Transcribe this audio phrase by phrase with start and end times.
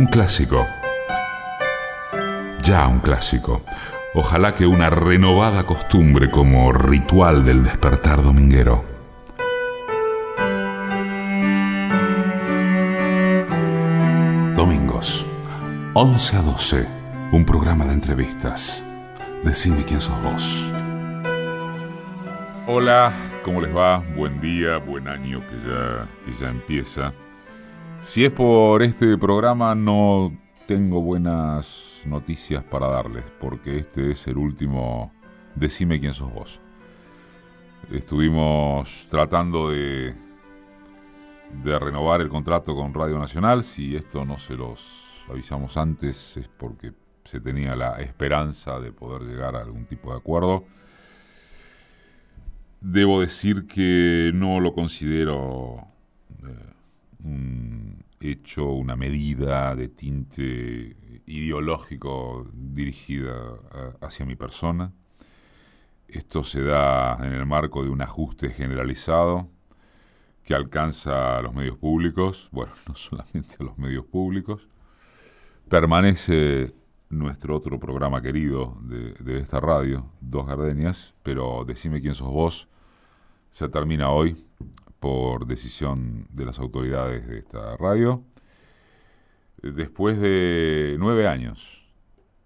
[0.00, 0.66] Un clásico.
[2.62, 3.60] Ya un clásico.
[4.14, 8.82] Ojalá que una renovada costumbre como ritual del despertar dominguero.
[14.56, 15.26] Domingos,
[15.92, 16.88] 11 a 12,
[17.32, 18.82] un programa de entrevistas.
[19.44, 20.72] Decime quién sos vos.
[22.66, 23.12] Hola,
[23.44, 23.98] ¿cómo les va?
[24.16, 27.12] Buen día, buen año que ya, que ya empieza.
[28.00, 30.32] Si es por este programa, no
[30.66, 35.12] tengo buenas noticias para darles, porque este es el último
[35.54, 36.60] Decime quién sos vos.
[37.90, 40.14] Estuvimos tratando de,
[41.62, 43.64] de renovar el contrato con Radio Nacional.
[43.64, 46.94] Si esto no se los avisamos antes, es porque
[47.24, 50.64] se tenía la esperanza de poder llegar a algún tipo de acuerdo.
[52.80, 55.86] Debo decir que no lo considero
[56.42, 56.79] eh,
[57.24, 60.96] un hecho, una medida de tinte
[61.26, 63.54] ideológico dirigida
[64.00, 64.92] hacia mi persona.
[66.08, 69.48] Esto se da en el marco de un ajuste generalizado
[70.42, 74.68] que alcanza a los medios públicos, bueno, no solamente a los medios públicos.
[75.68, 76.74] Permanece
[77.08, 82.68] nuestro otro programa querido de, de esta radio, Dos Gardenias, pero decime quién sos vos,
[83.50, 84.44] se termina hoy
[85.00, 88.22] por decisión de las autoridades de esta radio.
[89.62, 91.86] Después de nueve años,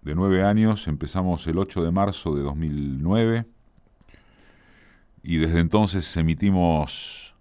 [0.03, 3.47] de nueve años empezamos el 8 de marzo de 2009
[5.23, 7.35] y desde entonces emitimos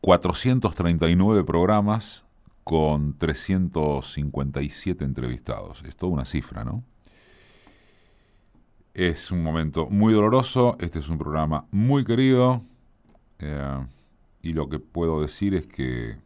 [0.00, 2.24] 439 programas
[2.64, 5.82] con 357 entrevistados.
[5.84, 6.82] Es toda una cifra, ¿no?
[8.94, 12.62] Es un momento muy doloroso, este es un programa muy querido,
[13.42, 13.86] eh,
[14.40, 16.16] y lo que puedo decir es que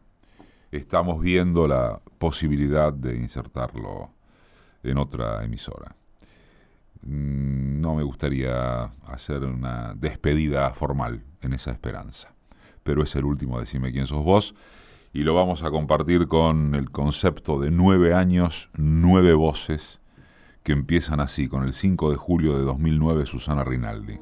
[0.71, 4.11] estamos viendo la posibilidad de insertarlo
[4.83, 5.97] en otra emisora.
[7.03, 12.35] Mm, no me gustaría hacer una despedida formal en esa esperanza,
[12.83, 14.55] pero es el último Decime quién sos vos
[15.13, 20.01] y lo vamos a compartir con el concepto de nueve años, nueve voces
[20.63, 24.19] que empiezan así, con el 5 de julio de 2009 Susana Rinaldi.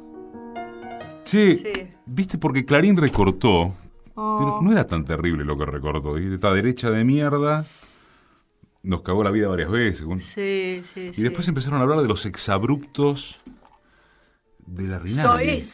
[1.24, 1.62] Sí.
[2.06, 3.74] viste, porque Clarín recortó,
[4.14, 4.60] oh.
[4.62, 6.16] no era tan terrible lo que recortó.
[6.16, 7.64] Esta derecha de mierda
[8.82, 10.06] nos cagó la vida varias veces.
[10.22, 13.38] Sí, sí, y después empezaron a hablar de los exabruptos
[14.66, 15.64] de la Rinaldi.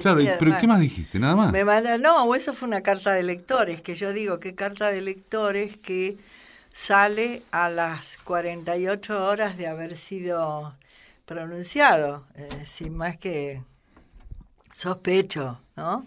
[0.00, 1.18] Claro, pero ¿qué más dijiste?
[1.18, 1.52] Nada más.
[1.52, 1.64] Me
[1.98, 6.16] no, eso fue una carta de lectores, que yo digo que carta de lectores que
[6.72, 10.74] sale a las 48 horas de haber sido
[11.26, 13.62] pronunciado, eh, sin más que
[14.72, 16.04] sospecho, ¿no?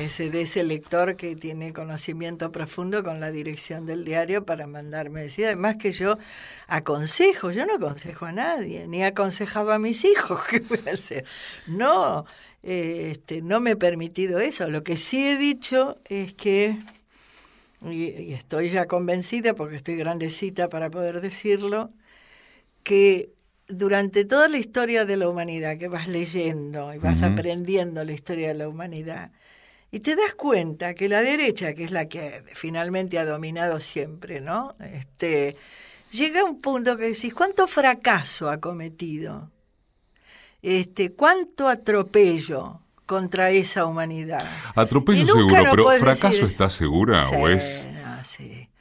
[0.00, 5.22] Ese, de ese lector que tiene conocimiento profundo con la dirección del diario para mandarme
[5.22, 5.46] decir.
[5.46, 6.18] Además que yo
[6.66, 10.94] aconsejo, yo no aconsejo a nadie, ni he aconsejado a mis hijos, ¿qué voy a
[10.94, 11.24] hacer?
[11.68, 12.26] No,
[12.64, 14.68] eh, este, no me he permitido eso.
[14.68, 16.76] Lo que sí he dicho es que,
[17.82, 21.92] y estoy ya convencida porque estoy grandecita para poder decirlo,
[22.82, 23.32] que
[23.68, 28.48] durante toda la historia de la humanidad que vas leyendo y vas aprendiendo la historia
[28.48, 29.30] de la humanidad,
[29.90, 34.40] y te das cuenta que la derecha, que es la que finalmente ha dominado siempre,
[34.40, 34.74] ¿no?
[34.80, 35.56] Este,
[36.10, 39.50] llega a un punto que decís, ¿cuánto fracaso ha cometido?
[40.60, 44.44] Este, ¿Cuánto atropello contra esa humanidad?
[44.74, 47.88] Atropello seguro, pero ¿fracaso está segura o es...?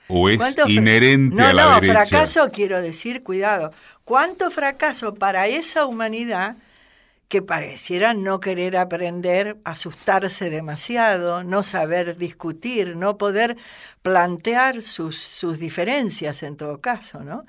[0.09, 1.94] ¿O es inherente a la derecha?
[1.94, 3.74] No, fracaso quiero decir, cuidado,
[4.07, 6.56] cuánto fracaso para esa humanidad
[7.28, 13.57] que pareciera no querer aprender, asustarse demasiado, no saber discutir, no poder
[14.03, 17.45] plantear sus, sus diferencias en todo caso, ¿no?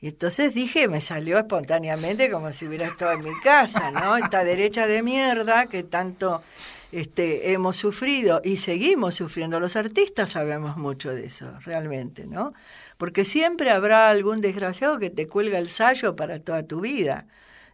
[0.00, 4.16] Y entonces dije, me salió espontáneamente como si hubiera estado en mi casa, ¿no?
[4.16, 6.44] Esta derecha de mierda que tanto
[6.92, 9.58] este, hemos sufrido y seguimos sufriendo.
[9.58, 12.54] Los artistas sabemos mucho de eso, realmente, ¿no?
[12.98, 17.26] Porque siempre habrá algún desgraciado que te cuelga el sallo para toda tu vida.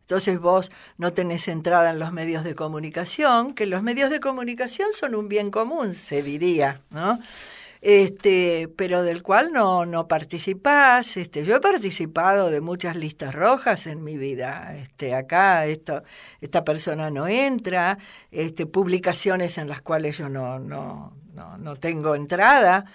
[0.03, 4.89] Entonces vos no tenés entrada en los medios de comunicación, que los medios de comunicación
[4.93, 7.19] son un bien común, se diría, ¿no?
[7.85, 11.19] este, pero del cual no, no participás.
[11.19, 14.75] Este, yo he participado de muchas listas rojas en mi vida.
[14.75, 16.03] Este, acá esto,
[16.41, 17.99] esta persona no entra,
[18.31, 22.87] este, publicaciones en las cuales yo no, no, no, no tengo entrada.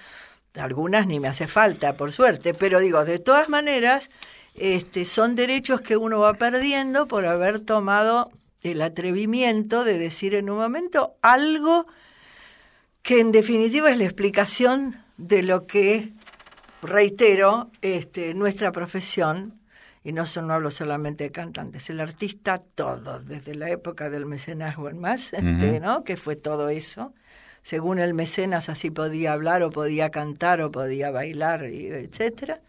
[0.55, 4.09] Algunas ni me hace falta, por suerte, pero digo, de todas maneras,
[4.55, 8.31] este, son derechos que uno va perdiendo por haber tomado
[8.61, 11.87] el atrevimiento de decir en un momento algo
[13.01, 16.13] que en definitiva es la explicación de lo que
[16.81, 19.59] reitero, este, nuestra profesión,
[20.03, 24.89] y no, no hablo solamente de cantantes, el artista todo, desde la época del mecenazgo
[24.89, 26.03] en más, este, ¿no?
[26.03, 27.13] que fue todo eso.
[27.61, 32.61] Según el mecenas así podía hablar o podía cantar o podía bailar, etcétera.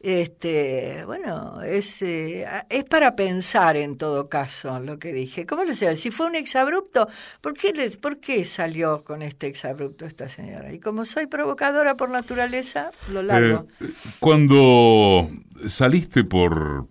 [0.00, 5.44] Este, bueno, es, eh, es para pensar en todo caso lo que dije.
[5.44, 5.96] ¿Cómo lo sé?
[5.96, 7.08] Si fue un exabrupto,
[7.40, 10.72] ¿por qué, les, ¿por qué salió con este exabrupto esta señora?
[10.72, 13.66] Y como soy provocadora por naturaleza, lo largo.
[13.80, 13.86] Eh,
[14.20, 15.28] cuando
[15.66, 16.86] saliste por,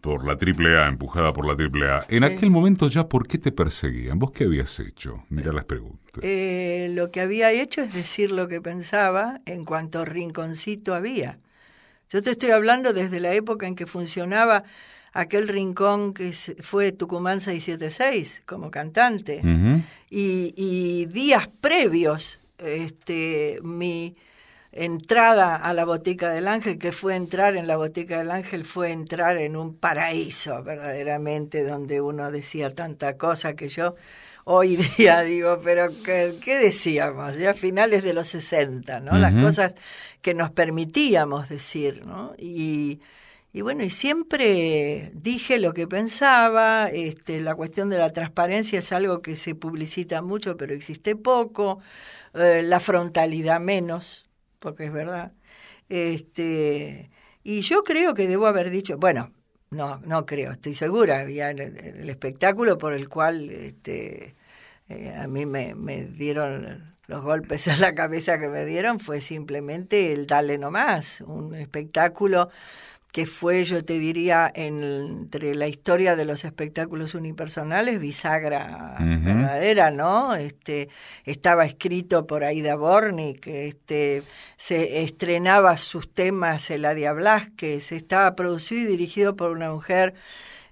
[0.00, 4.18] por la AAA, empujada por la AAA, en aquel momento ya, ¿por qué te perseguían?
[4.18, 5.24] ¿Vos qué habías hecho?
[5.28, 6.22] Mira las preguntas.
[6.22, 11.38] Eh, lo que había hecho es decir lo que pensaba en cuanto rinconcito había.
[12.10, 14.64] Yo te estoy hablando desde la época en que funcionaba
[15.12, 19.42] aquel rincón que fue Tucumán 676 como cantante.
[20.10, 24.16] y, días previos, este, mi
[24.84, 28.92] entrada a la Botica del Ángel, que fue entrar en la Botica del Ángel, fue
[28.92, 33.96] entrar en un paraíso verdaderamente, donde uno decía tanta cosa que yo
[34.44, 37.36] hoy día digo, pero ¿qué, decíamos?
[37.36, 39.18] Ya finales de los 60, ¿no?
[39.18, 39.74] Las cosas
[40.22, 42.34] que nos permitíamos decir, ¿no?
[42.38, 43.00] Y,
[43.52, 48.92] y, bueno, y siempre dije lo que pensaba, este, la cuestión de la transparencia es
[48.92, 51.80] algo que se publicita mucho, pero existe poco,
[52.34, 54.27] eh, la frontalidad menos,
[54.58, 55.32] porque es verdad.
[55.88, 57.10] Este,
[57.42, 59.32] y yo creo que debo haber dicho, bueno,
[59.70, 64.34] no, no creo, estoy segura, el, espectáculo por el cual este,
[64.88, 69.20] eh, a mí me, me, dieron los golpes en la cabeza que me dieron, fue
[69.20, 72.50] simplemente el Dale Nomás, un espectáculo
[73.12, 80.34] que fue, yo te diría, entre la historia de los espectáculos unipersonales, bisagra verdadera, ¿no?
[80.34, 80.88] Este,
[81.24, 84.22] estaba escrito por Aida Bornik, este,
[84.58, 90.14] se estrenaba sus temas Eladia Blasquez, estaba producido y dirigido por una mujer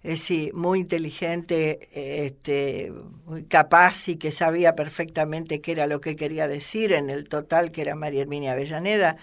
[0.07, 2.93] es sí, muy inteligente, este,
[3.25, 7.73] muy capaz y que sabía perfectamente qué era lo que quería decir en el total,
[7.73, 9.17] que era María Herminia Avellaneda.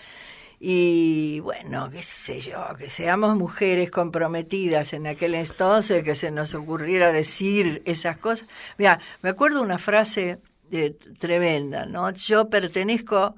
[0.65, 6.55] Y bueno, qué sé yo, que seamos mujeres comprometidas en aquel entonces, que se nos
[6.55, 8.47] ocurriera decir esas cosas.
[8.77, 10.39] Mira, me acuerdo una frase
[10.71, 12.09] eh, tremenda, ¿no?
[12.11, 13.35] Yo pertenezco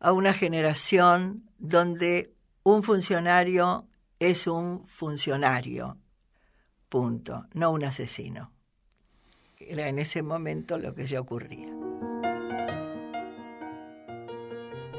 [0.00, 3.86] a una generación donde un funcionario
[4.18, 5.96] es un funcionario
[6.90, 8.52] punto, no un asesino.
[9.58, 11.72] Era en ese momento lo que ya ocurría.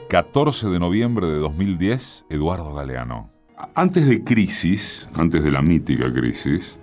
[0.07, 3.29] 14 de noviembre de 2010, Eduardo Galeano.
[3.75, 6.77] Antes de Crisis, antes de la mítica Crisis,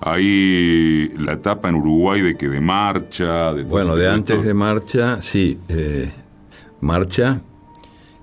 [0.00, 3.52] hay la etapa en Uruguay de que de marcha...
[3.52, 6.10] De bueno, de antes de marcha, sí, eh,
[6.80, 7.42] marcha,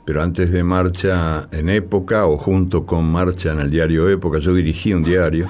[0.06, 4.54] pero antes de marcha en época o junto con marcha en el diario Época, yo
[4.54, 5.48] dirigí un diario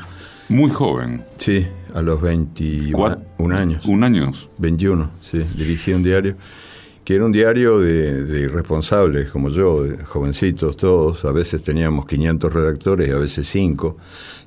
[0.50, 1.24] muy joven.
[1.38, 3.18] Sí, a los 21
[3.56, 3.85] años.
[3.85, 4.50] ¿Un años?
[4.57, 5.44] 21, sí.
[5.56, 6.35] Dirigí un diario
[7.03, 12.53] que era un diario de, irresponsables como yo, de jovencitos todos, a veces teníamos 500
[12.53, 13.97] redactores y a veces 5.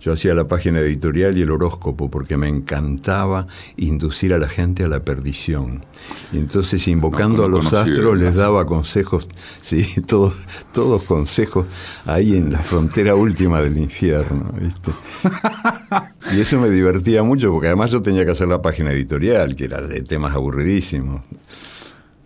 [0.00, 4.84] Yo hacía la página editorial y el horóscopo porque me encantaba inducir a la gente
[4.84, 5.84] a la perdición.
[6.32, 9.28] Y entonces invocando a los astros les daba consejos,
[9.60, 10.34] sí, todos,
[10.72, 11.66] todos consejos
[12.06, 14.52] ahí en la frontera última del infierno.
[14.58, 14.92] ¿viste?
[16.34, 19.66] Y eso me divertía mucho porque además yo tenía que hacer la página editorial, que
[19.66, 21.22] era de temas aburridísimos.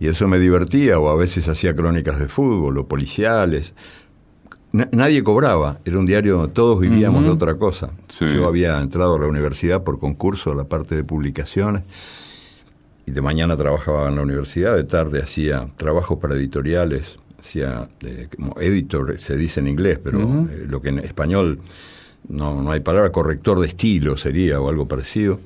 [0.00, 3.74] Y eso me divertía, o a veces hacía crónicas de fútbol o policiales.
[4.72, 7.90] nadie cobraba, era un diario donde todos vivíamos de otra cosa.
[8.18, 11.84] Yo había entrado a la universidad por concurso a la parte de publicaciones
[13.04, 18.28] y de mañana trabajaba en la universidad, de tarde hacía trabajos para editoriales, hacía eh,
[18.34, 21.60] como editor, se dice en inglés, pero eh, lo que en español
[22.26, 25.40] no, no hay palabra, corrector de estilo sería o algo parecido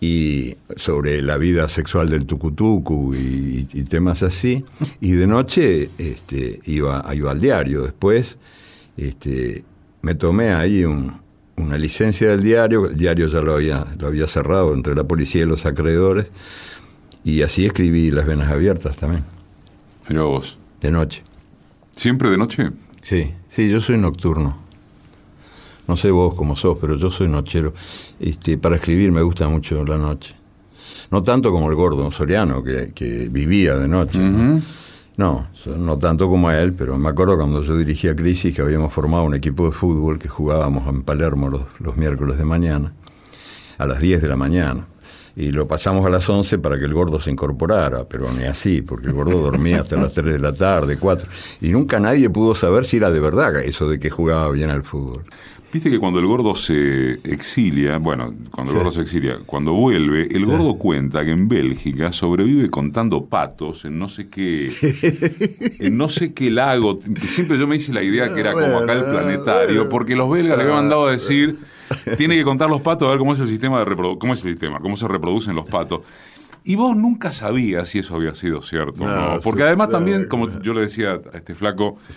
[0.00, 4.64] y sobre la vida sexual del tucutucu y, y, temas así.
[5.00, 7.82] Y de noche este, iba, iba al diario.
[7.82, 8.38] Después
[8.96, 9.64] este,
[10.02, 12.86] me tomé ahí una licencia del diario.
[12.86, 16.26] El diario ya lo había, lo había cerrado entre la policía y los acreedores.
[17.24, 19.24] Y así escribí Las Venas Abiertas también.
[20.06, 20.58] Pero vos.
[20.80, 21.22] De noche.
[21.92, 22.70] ¿Siempre de noche?
[23.00, 24.58] Sí, sí, yo soy nocturno.
[25.86, 27.74] No sé vos cómo sos, pero yo soy nochero.
[28.18, 30.34] Este, para escribir me gusta mucho la noche.
[31.10, 34.18] No tanto como el gordo Soriano, que, que vivía de noche.
[35.16, 35.46] ¿no?
[35.66, 35.98] ¿no?
[35.98, 39.66] tanto como él, pero me acuerdo cuando yo dirigía Crisis que habíamos formado un equipo
[39.66, 42.92] de fútbol que jugábamos en Palermo los, los miércoles de mañana,
[43.78, 44.86] a las 10 de la mañana.
[45.36, 48.82] y lo pasamos a las 11 para que el gordo se incorporara, pero ni así,
[48.82, 51.28] porque el gordo dormía hasta las 3 de la tarde, 4,
[51.60, 54.84] y nunca nadie pudo saber si era de verdad eso de que jugaba bien al
[54.84, 55.24] fútbol.
[55.74, 60.28] Viste que cuando el gordo se exilia, bueno, cuando el gordo se exilia, cuando vuelve,
[60.30, 64.68] el gordo cuenta que en Bélgica sobrevive contando patos en no sé qué,
[65.80, 67.00] en no sé qué lago.
[67.22, 70.56] Siempre yo me hice la idea que era como acá el planetario, porque los belgas
[70.58, 71.58] le habían mandado a decir,
[72.18, 74.52] tiene que contar los patos a ver cómo es el sistema de cómo es el
[74.52, 76.02] sistema, cómo se reproducen los patos.
[76.62, 80.72] Y vos nunca sabías si eso había sido cierto no, Porque además también, como yo
[80.72, 81.98] le decía a este flaco,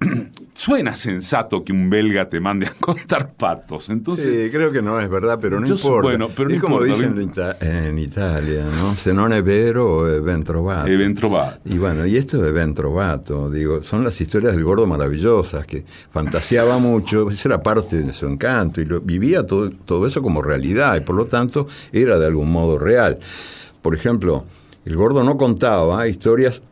[0.60, 3.88] suena sensato que un belga te mande a contar patos.
[3.88, 6.02] Entonces, sí, creo que no es verdad, pero no importa.
[6.02, 7.16] Bueno, pero es como dicen
[7.60, 8.94] en Italia, ¿no?
[8.94, 10.86] Se non è vero, è ben trovato.
[10.86, 11.60] È ben trovato.
[11.64, 15.82] Y bueno, y esto de ben trovato, digo, son las historias del gordo maravillosas, que
[16.12, 20.42] fantaseaba mucho, esa era parte de su encanto, y lo, vivía todo, todo eso como
[20.42, 23.18] realidad, y por lo tanto era de algún modo real.
[23.80, 24.44] Por ejemplo,
[24.84, 26.62] el gordo no contaba historias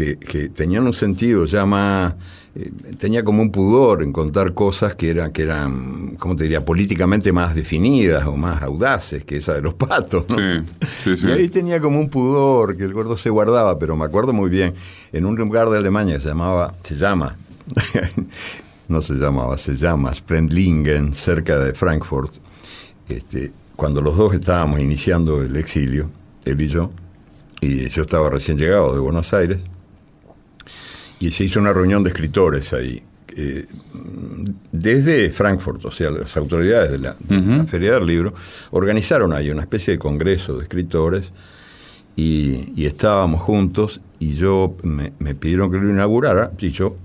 [0.00, 2.14] que, que tenían un sentido ya más
[2.54, 6.64] eh, tenía como un pudor en contar cosas que eran, que eran, ¿cómo te diría?,
[6.64, 10.24] políticamente más definidas o más audaces que esa de los patos.
[10.28, 10.36] ¿no?
[10.40, 14.50] Y ahí tenía como un pudor que el gordo se guardaba, pero me acuerdo muy
[14.50, 14.74] bien,
[15.12, 17.36] en un lugar de Alemania se llamaba, se llama,
[18.88, 22.34] no se llamaba, se llama Sprendlingen, cerca de Frankfurt,
[23.08, 26.10] este, cuando los dos estábamos iniciando el exilio,
[26.44, 26.90] él y yo,
[27.60, 29.58] y yo estaba recién llegado de Buenos Aires,
[31.20, 33.00] y se hizo una reunión de escritores ahí.
[33.36, 33.66] Eh,
[34.72, 37.14] desde Frankfurt, o sea, las autoridades de la,
[37.66, 38.34] Feria del Libro,
[38.72, 41.30] organizaron ahí una especie de congreso de escritores
[42.16, 46.96] y, estábamos juntos y yo me, pidieron que lo inaugurara y yo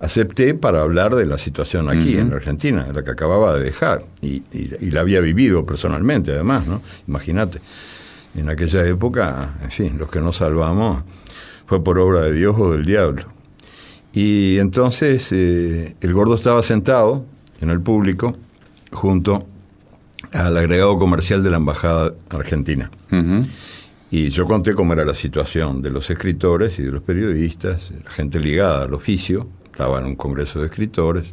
[0.00, 4.42] acepté para hablar de la situación aquí en Argentina, la que acababa de dejar y,
[4.52, 6.82] y, la había vivido personalmente además, ¿no?
[7.06, 7.60] Imagínate,
[8.34, 11.04] en aquella época, en fin, los que nos salvamos
[11.66, 13.24] fue por obra de Dios o del diablo.
[14.12, 17.26] Y entonces eh, el gordo estaba sentado
[17.60, 18.34] en el público
[18.92, 19.46] junto
[20.32, 22.90] al agregado comercial de la Embajada Argentina.
[24.10, 28.10] Y yo conté cómo era la situación de los escritores y de los periodistas, la
[28.10, 31.32] gente ligada al oficio, estaba en un congreso de escritores,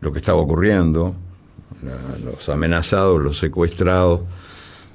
[0.00, 1.14] lo que estaba ocurriendo,
[2.24, 4.20] los amenazados, los secuestrados,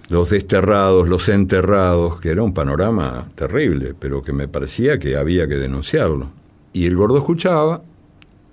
[0.10, 5.48] los desterrados, los enterrados, que era un panorama terrible, pero que me parecía que había
[5.48, 6.30] que denunciarlo.
[6.74, 7.82] Y el gordo escuchaba,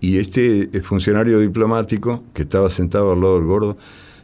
[0.00, 3.76] y este funcionario diplomático que estaba sentado al lado del gordo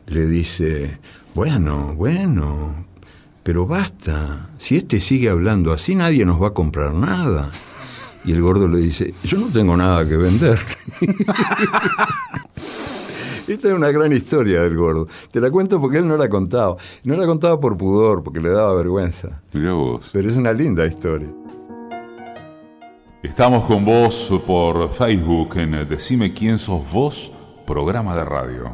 [0.08, 0.98] le dice,
[1.34, 2.86] bueno, bueno,
[3.44, 7.50] pero basta, si este sigue hablando así nadie nos va a comprar nada.
[8.24, 10.58] Y el gordo le dice, yo no tengo nada que vender.
[13.48, 15.08] Esta es una gran historia del gordo.
[15.30, 16.76] Te la cuento porque él no la contado.
[17.04, 19.40] No la contaba por pudor, porque le daba vergüenza.
[20.12, 21.30] Pero es una linda historia.
[23.22, 27.32] Estamos con vos por Facebook en Decime quién sos vos,
[27.66, 28.70] programa de radio.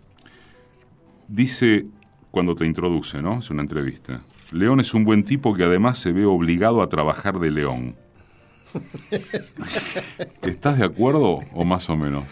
[1.28, 1.86] dice
[2.30, 3.40] cuando te introduce, ¿no?
[3.40, 4.24] Es una entrevista.
[4.50, 7.94] León es un buen tipo que además se ve obligado a trabajar de león.
[10.42, 12.24] ¿Estás de acuerdo o más o menos?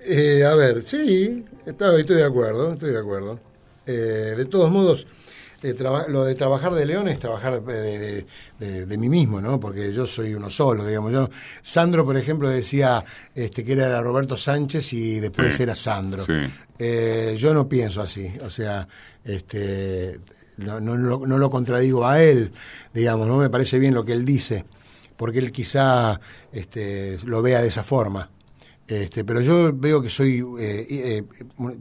[0.00, 3.38] Eh, a ver, sí, estoy, de acuerdo, estoy de acuerdo.
[3.86, 5.06] Eh, de todos modos,
[5.62, 8.24] lo de trabajar de León es trabajar de,
[8.98, 9.58] mí mismo, ¿no?
[9.58, 11.12] Porque yo soy uno solo, digamos.
[11.12, 11.28] Yo,
[11.62, 16.24] Sandro, por ejemplo, decía este, que era Roberto Sánchez y después era Sandro.
[16.78, 18.86] Eh, yo no pienso así, o sea,
[19.24, 20.20] este,
[20.58, 22.52] no, no, no, lo contradigo a él,
[22.94, 24.64] digamos, no me parece bien lo que él dice,
[25.16, 26.20] porque él quizá
[26.52, 28.30] este, lo vea de esa forma.
[28.88, 31.22] Este, pero yo veo que soy, eh, eh,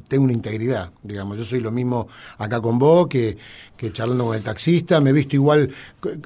[0.10, 1.38] tengo una integridad, digamos.
[1.38, 2.06] Yo soy lo mismo
[2.38, 3.38] acá con vos que,
[3.78, 5.00] que charlando con el taxista.
[5.00, 5.72] Me he visto igual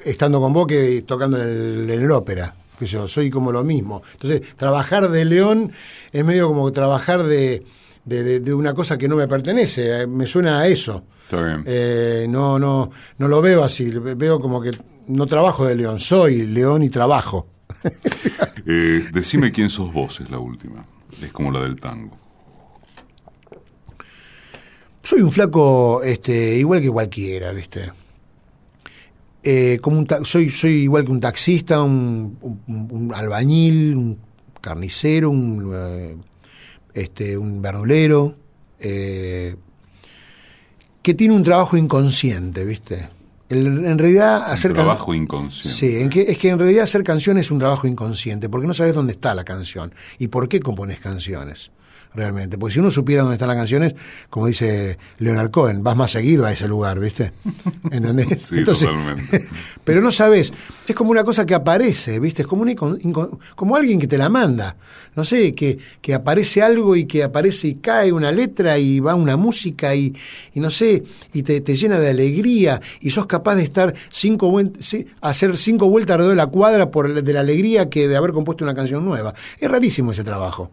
[0.04, 2.56] estando con vos que tocando en el, ópera.
[2.80, 4.02] Que yo soy como lo mismo.
[4.14, 5.72] Entonces, trabajar de león
[6.12, 7.64] es medio como trabajar de,
[8.04, 10.02] de, una cosa que no me pertenece.
[10.02, 11.04] Eh, me suena a eso.
[11.26, 12.32] Está bien.
[12.32, 13.92] no, no, no lo veo así.
[13.92, 14.72] Veo como que
[15.06, 16.00] no trabajo de león.
[16.00, 17.46] Soy león y trabajo.
[18.66, 20.86] Eh, decime quién sos vos, es la última.
[21.22, 22.18] Es como la del tango.
[25.04, 27.92] Soy un flaco este, igual que cualquiera, ¿viste?
[29.44, 34.20] eh, como un soy, soy igual que un taxista, un, un- un albañil, un
[34.62, 36.16] carnicero, un, eh,
[36.94, 38.36] este, un verdulero,
[38.80, 39.56] eh,
[41.02, 43.10] que tiene un trabajo inconsciente, ¿viste?
[43.52, 45.70] El- en realidad hacer can- trabajo inconsciente.
[45.78, 48.74] Sí, en que, es que en realidad hacer canciones es un trabajo inconsciente, porque no
[48.74, 51.72] sabes dónde está la canción y por qué compones canciones,
[52.14, 52.58] realmente.
[52.58, 53.96] Porque si uno supiera dónde están las canciones,
[54.30, 57.32] como dice Leonard Cohen, vas más seguido a ese lugar, ¿viste?
[57.92, 58.42] ¿Entendés?
[58.44, 59.46] Sí, totalmente.
[59.84, 60.54] pero no sabes,
[60.88, 62.44] es como una cosa que aparece, ¿viste?
[62.44, 64.76] Es como, un como alguien que te la manda.
[65.16, 69.14] No sé, que, que aparece algo y que aparece y cae una letra y va
[69.16, 70.16] una música y,
[70.54, 71.04] y no sé,
[71.34, 74.52] y te, te llena de alegría y sos capaz de estar cinco
[75.22, 78.64] hacer cinco vueltas alrededor de la cuadra por de la alegría que de haber compuesto
[78.64, 79.34] una canción nueva.
[79.60, 80.72] Es rarísimo ese trabajo.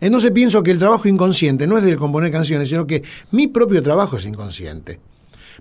[0.00, 3.82] Entonces pienso que el trabajo inconsciente no es de componer canciones, sino que mi propio
[3.82, 5.00] trabajo es inconsciente.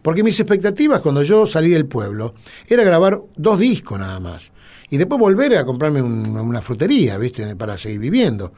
[0.01, 2.33] Porque mis expectativas cuando yo salí del pueblo
[2.67, 4.51] era grabar dos discos nada más.
[4.89, 7.55] Y después volver a comprarme un- una frutería, ¿viste?
[7.55, 8.53] Para seguir viviendo.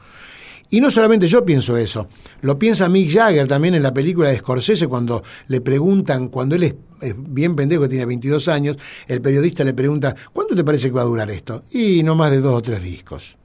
[0.70, 2.08] Y no solamente yo pienso eso,
[2.40, 6.62] lo piensa Mick Jagger también en la película de Scorsese cuando le preguntan, cuando él
[6.62, 10.94] es, es bien pendejo, tiene 22 años, el periodista le pregunta, ¿cuánto te parece que
[10.94, 11.64] va a durar esto?
[11.72, 13.36] Y no más de dos o tres discos.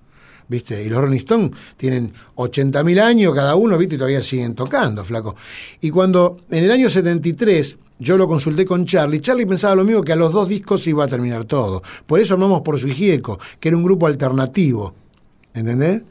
[0.50, 0.82] ¿Viste?
[0.82, 3.96] Y los Rolling Stones tienen 80.000 años cada uno, ¿viste?
[3.96, 5.36] Y todavía siguen tocando, flaco.
[5.82, 10.04] Y cuando en el año 73 yo lo consulté con Charlie, Charlie pensaba lo mismo
[10.04, 11.82] que a los dos discos iba a terminar todo.
[12.06, 14.94] Por eso armamos por su Gieco, que era un grupo alternativo.
[15.54, 16.04] ¿Entendés?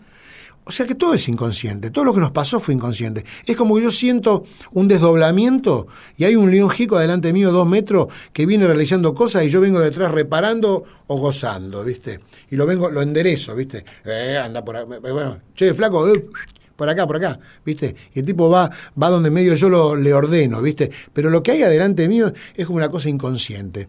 [0.68, 3.24] O sea que todo es inconsciente, todo lo que nos pasó fue inconsciente.
[3.46, 4.42] Es como que yo siento
[4.72, 9.44] un desdoblamiento y hay un león jico adelante mío, dos metros, que viene realizando cosas
[9.44, 12.18] y yo vengo detrás reparando o gozando, ¿viste?
[12.50, 13.84] Y lo vengo, lo enderezo, ¿viste?
[14.04, 16.26] Eh, anda por acá, bueno, che, flaco, eh,
[16.74, 17.94] por acá, por acá, ¿viste?
[18.12, 18.68] Y el tipo va,
[19.00, 20.90] va donde medio yo lo, le ordeno, ¿viste?
[21.12, 23.88] Pero lo que hay adelante mío es como una cosa inconsciente.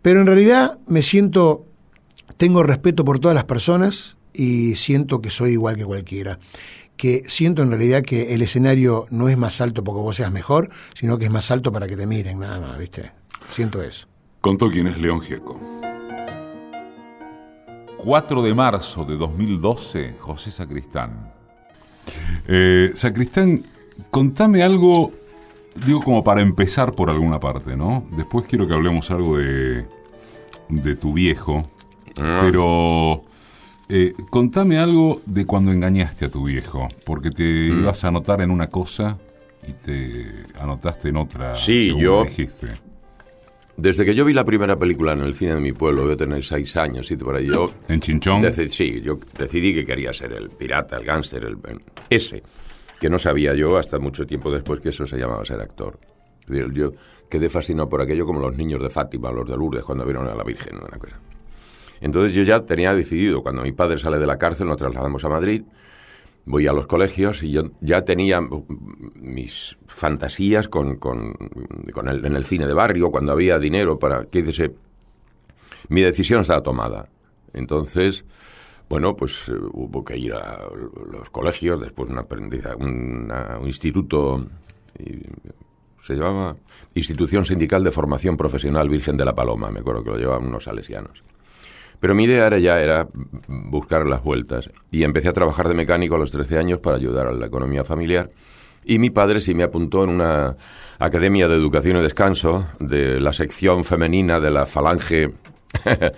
[0.00, 1.66] Pero en realidad me siento,
[2.36, 6.38] tengo respeto por todas las personas y siento que soy igual que cualquiera.
[6.96, 10.70] Que siento en realidad que el escenario no es más alto porque vos seas mejor,
[10.94, 13.12] sino que es más alto para que te miren, nada más, ¿viste?
[13.48, 14.06] Siento eso.
[14.40, 15.60] Contó quién es León Gieco.
[17.98, 21.32] 4 de marzo de 2012, José Sacristán.
[22.48, 23.62] Eh, Sacristán,
[24.10, 25.12] contame algo,
[25.86, 28.04] digo como para empezar por alguna parte, ¿no?
[28.16, 29.86] Después quiero que hablemos algo de,
[30.68, 31.68] de tu viejo,
[32.16, 33.24] pero
[33.88, 38.50] eh, contame algo de cuando engañaste a tu viejo, porque te ibas a anotar en
[38.50, 39.18] una cosa
[39.66, 40.26] y te
[40.58, 41.56] anotaste en otra.
[41.56, 42.68] Sí, yo- dijiste.
[43.76, 46.16] Desde que yo vi la primera película en el cine de mi pueblo, voy a
[46.16, 47.68] tener seis años, y por ahí yo...
[47.88, 48.42] En Chinchón.
[48.68, 51.56] sí, yo decidí que quería ser el pirata, el gángster, el,
[52.10, 52.42] ese,
[53.00, 55.98] que no sabía yo hasta mucho tiempo después que eso se llamaba ser actor.
[56.74, 56.92] Yo
[57.30, 60.34] quedé fascinado por aquello como los niños de Fátima, los de Lourdes, cuando vieron a
[60.34, 61.18] la Virgen, una cosa.
[62.02, 65.28] Entonces yo ya tenía decidido, cuando mi padre sale de la cárcel, nos trasladamos a
[65.30, 65.62] Madrid,
[66.44, 68.40] voy a los colegios y yo ya tenía
[69.14, 71.34] mis fantasías con, con,
[71.94, 74.24] con el, en el cine de barrio, cuando había dinero para...
[74.26, 74.74] que dice,
[75.88, 77.08] mi decisión estaba tomada.
[77.54, 78.24] Entonces,
[78.88, 80.66] bueno, pues eh, hubo que ir a
[81.10, 84.44] los colegios, después un aprendizaje, una- un instituto,
[86.02, 86.56] se llamaba
[86.94, 90.64] Institución Sindical de Formación Profesional Virgen de la Paloma, me acuerdo que lo llevaban unos
[90.64, 91.22] salesianos.
[92.02, 93.06] Pero mi idea era ya era
[93.46, 97.28] buscar las vueltas y empecé a trabajar de mecánico a los 13 años para ayudar
[97.28, 98.28] a la economía familiar
[98.84, 100.56] y mi padre sí me apuntó en una
[100.98, 105.30] academia de educación y descanso de la sección femenina de la falange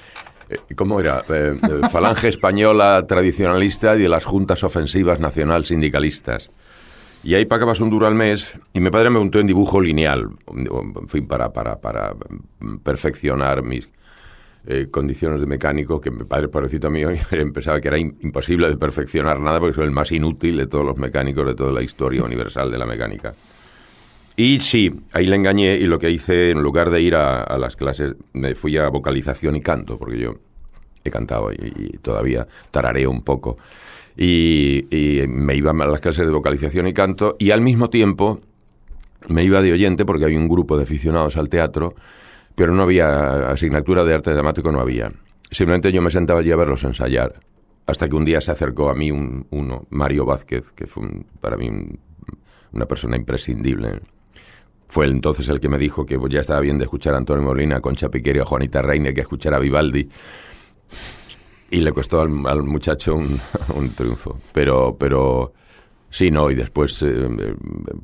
[0.74, 1.22] ¿Cómo era?
[1.28, 6.50] Eh, eh, falange española tradicionalista y de las juntas ofensivas nacional sindicalistas.
[7.22, 10.30] Y ahí pagabas un duro al mes y mi padre me preguntó en dibujo lineal,
[10.46, 12.14] en fin, para, para, para
[12.82, 13.88] perfeccionar mis
[14.66, 17.10] eh, condiciones de mecánico, que mi padre, pobrecito mío,
[17.52, 20.84] pensaba que era im- imposible de perfeccionar nada porque soy el más inútil de todos
[20.84, 23.34] los mecánicos de toda la historia universal de la mecánica.
[24.36, 27.56] Y sí, ahí le engañé y lo que hice, en lugar de ir a, a
[27.56, 30.34] las clases, me fui a vocalización y canto, porque yo
[31.04, 33.58] he cantado y, y todavía tarareo un poco.
[34.16, 38.40] Y, y me iba a las clases de vocalización y canto y al mismo tiempo
[39.28, 41.94] me iba de oyente porque había un grupo de aficionados al teatro,
[42.54, 45.12] pero no había asignatura de arte dramático, no había.
[45.50, 47.34] Simplemente yo me sentaba allí a verlos ensayar,
[47.86, 51.06] hasta que un día se acercó a mí un, uno, Mario Vázquez, que fue
[51.40, 51.98] para mí un-
[52.72, 54.00] una persona imprescindible.
[54.88, 57.80] Fue entonces el que me dijo que ya estaba bien de escuchar a Antonio Molina,
[57.80, 60.08] Concha Piqueri o Juanita Reine que escuchar a Vivaldi.
[61.70, 63.40] Y le costó al, al muchacho un,
[63.74, 64.38] un triunfo.
[64.52, 65.52] Pero, pero
[66.16, 67.54] Sí, no, y después, eh, eh,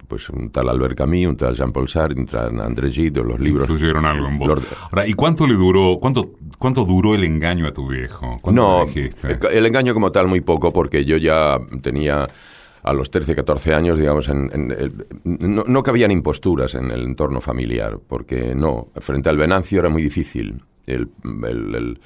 [0.08, 3.70] pues un tal Albert Camus, un tal Jean-Paul Sartre, un tal André Gide, los libros.
[3.70, 4.60] Influyeron algo en vos.
[4.90, 8.38] Ahora, ¿y cuánto le duró, cuánto, cuánto duró el engaño a tu viejo?
[8.42, 9.38] ¿Cuánto No, dijiste?
[9.52, 12.26] el, engaño como tal muy poco, porque yo ya tenía
[12.82, 17.40] a los 13, 14 años, digamos, en, en no, no cabían imposturas en el entorno
[17.40, 20.56] familiar, porque no, frente al Venancio era muy difícil.
[20.84, 21.10] El,
[21.44, 22.00] el, el-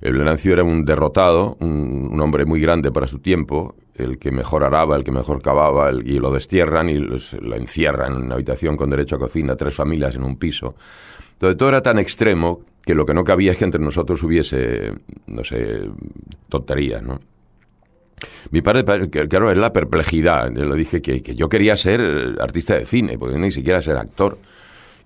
[0.00, 4.30] el Venancio era un derrotado, un, un hombre muy grande para su tiempo, el que
[4.30, 8.34] mejor araba, el que mejor cavaba, el- y lo destierran y lo encierran en una
[8.34, 10.74] habitación con derecho a cocina, tres familias en un piso.
[11.32, 14.92] Entonces todo era tan extremo que lo que no cabía es que entre nosotros hubiese,
[15.26, 15.88] no sé,
[16.48, 17.20] tonterías, ¿no?
[18.50, 18.84] Mi padre,
[19.28, 20.50] claro, es la perplejidad.
[20.52, 23.80] Yo le dije que, que yo quería ser eh, artista de cine, porque ni siquiera
[23.82, 24.38] ser actor.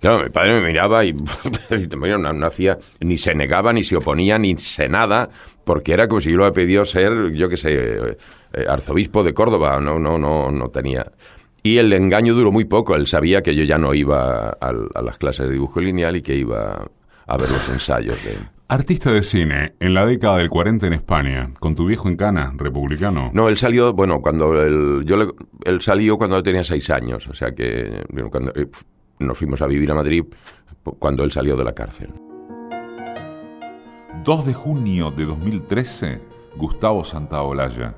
[0.01, 1.13] Claro, mi padre me miraba y
[1.97, 5.29] no, no hacía, ni se negaba, ni se oponía, ni se nada,
[5.65, 8.17] porque era como si yo le hubiera pedido ser, yo qué sé,
[8.53, 9.81] eh, arzobispo de Córdoba.
[9.81, 11.13] No, no, no, no tenía.
[11.63, 12.95] Y el engaño duró muy poco.
[12.97, 16.35] Él sabía que yo ya no iba a, las clases de dibujo lineal y que
[16.35, 16.89] iba
[17.27, 18.37] a ver los ensayos de...
[18.69, 22.53] Artista de cine, en la década del 40 en España, con tu viejo en Cana,
[22.57, 23.31] republicano.
[23.35, 25.29] No, él salió, bueno, cuando él, yo le-
[25.67, 28.67] él salió cuando yo tenía seis años, o sea que cuando eh,
[29.19, 30.25] nos fuimos a vivir a Madrid
[30.99, 32.15] cuando él salió de la cárcel.
[34.25, 36.21] 2 de junio de 2013,
[36.57, 37.95] Gustavo Santaolalla.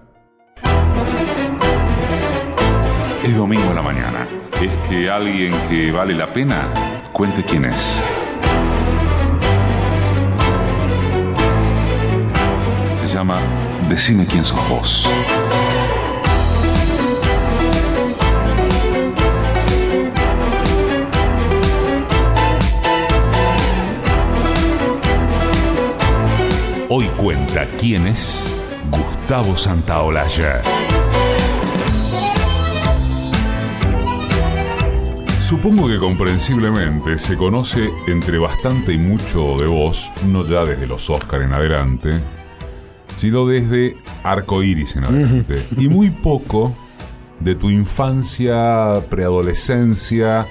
[3.25, 4.29] Es domingo en la mañana.
[4.61, 6.69] Es que alguien que vale la pena
[7.13, 8.01] cuente quién es.
[13.01, 13.39] Se llama
[13.89, 15.09] Decime quién sos vos.
[26.89, 28.64] Hoy cuenta quién es
[28.97, 30.63] Gustavo Santaolalla.
[35.41, 41.09] Supongo que comprensiblemente se conoce entre bastante y mucho de vos, no ya desde los
[41.11, 42.21] Oscar en adelante,
[43.17, 45.67] sino desde Arco Iris en adelante.
[45.77, 46.75] y muy poco
[47.45, 50.47] de tu infancia, preadolescencia.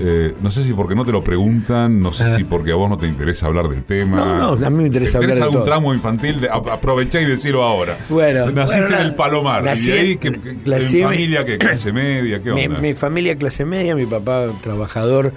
[0.00, 2.88] eh, no sé si porque no te lo preguntan, no sé si porque a vos
[2.88, 4.16] no te interesa hablar del tema.
[4.16, 5.64] No, no, a mí me interesa ¿Tenés hablar de algún todo.
[5.64, 6.40] tramo infantil?
[6.40, 7.98] De, aprovechá y decilo ahora.
[8.08, 9.64] Bueno, Naciste bueno, en el Palomar.
[9.64, 12.40] nací y ahí, que, en familia, que clase media?
[12.42, 12.78] ¿Qué Mi, onda?
[12.78, 15.32] mi familia clase media, mi papá trabajador,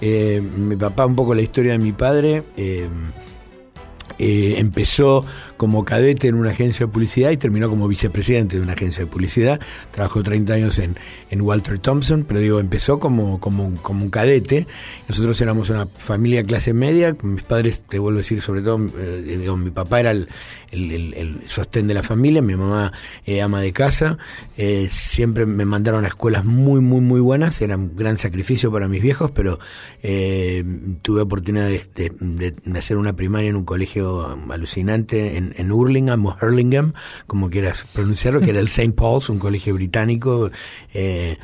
[0.00, 2.44] eh, mi papá un poco la historia de mi padre.
[2.56, 2.88] eh,
[4.18, 5.24] eh, empezó
[5.60, 9.10] como cadete en una agencia de publicidad y terminó como vicepresidente de una agencia de
[9.10, 9.60] publicidad.
[9.90, 10.96] Trabajó 30 años en,
[11.30, 14.66] en Walter Thompson, pero digo, empezó como, como, como un cadete.
[15.06, 17.14] Nosotros éramos una familia clase media.
[17.22, 20.28] Mis padres, te vuelvo a decir, sobre todo, eh, digo, mi papá era el,
[21.46, 22.94] sostén de la familia, mi mamá
[23.26, 24.16] eh, ama de casa.
[24.56, 27.60] Eh, siempre me mandaron a escuelas muy, muy, muy buenas.
[27.60, 29.58] Era un gran sacrificio para mis viejos, pero
[31.02, 36.26] tuve oportunidad de- de- de hacer una primaria en un colegio alucinante en, en Hurlingham
[36.26, 36.92] o Hurlingham,
[37.26, 38.92] como quieras pronunciarlo, que era el St.
[38.92, 40.50] Paul's, un colegio británico.
[40.92, 41.36] eh,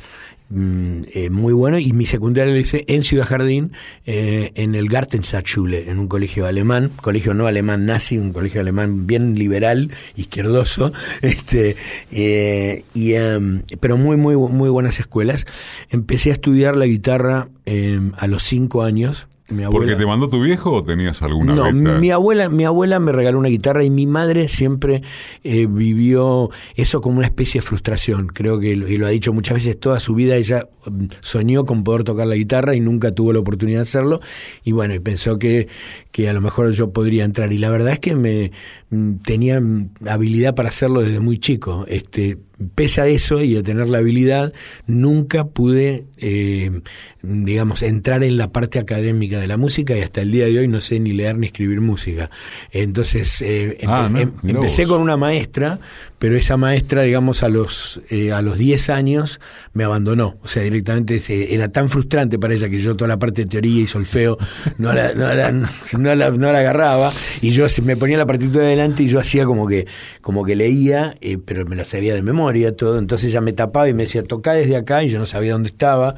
[0.49, 3.73] mm, eh, muy bueno y mi secundaria la hice en Ciudad Jardín
[4.05, 9.07] eh, en el Gartenstadtschule en un colegio alemán colegio no alemán nazi un colegio alemán
[9.07, 11.75] bien liberal izquierdoso este
[12.11, 15.45] eh, y em, pero muy muy muy buenas escuelas
[15.89, 20.41] empecé a estudiar la guitarra em, a los cinco años mi ¿Porque te mandó tu
[20.41, 21.99] viejo o tenías alguna no, beta?
[21.99, 25.03] mi abuela, mi abuela me regaló una guitarra y mi madre siempre
[25.43, 28.27] eh, vivió eso como una especie de frustración.
[28.27, 31.85] Creo que, y lo ha dicho muchas veces, toda su vida ella mm, soñó con
[31.85, 34.19] poder tocar la guitarra y nunca tuvo la oportunidad de hacerlo.
[34.65, 35.69] Y bueno, y pensó que,
[36.11, 37.53] que a lo mejor yo podría entrar.
[37.53, 38.51] Y la verdad es que me
[38.89, 41.85] mm, tenía mm, habilidad para hacerlo desde muy chico.
[41.87, 42.37] Este,
[42.75, 44.53] pese a eso y a tener la habilidad,
[44.87, 46.81] nunca pude, eh,
[47.21, 50.67] digamos, entrar en la parte académica de la música y hasta el día de hoy
[50.67, 52.29] no sé ni leer ni escribir música.
[52.71, 55.79] Entonces, eh, Ah, no, em- empecé con una maestra,
[56.19, 59.39] pero esa maestra, digamos, a los, eh, a los 10 años
[59.73, 60.37] me abandonó.
[60.41, 63.47] O sea, directamente se- era tan frustrante para ella que yo toda la parte de
[63.49, 64.37] teoría y solfeo
[64.79, 68.67] no la, no la, no la, no la agarraba y yo me ponía la partitura
[68.67, 69.85] delante y yo hacía como que,
[70.21, 72.97] como que leía, eh, pero me la sabía de memoria todo.
[72.97, 75.69] Entonces ella me tapaba y me decía, toca desde acá y yo no sabía dónde
[75.69, 76.15] estaba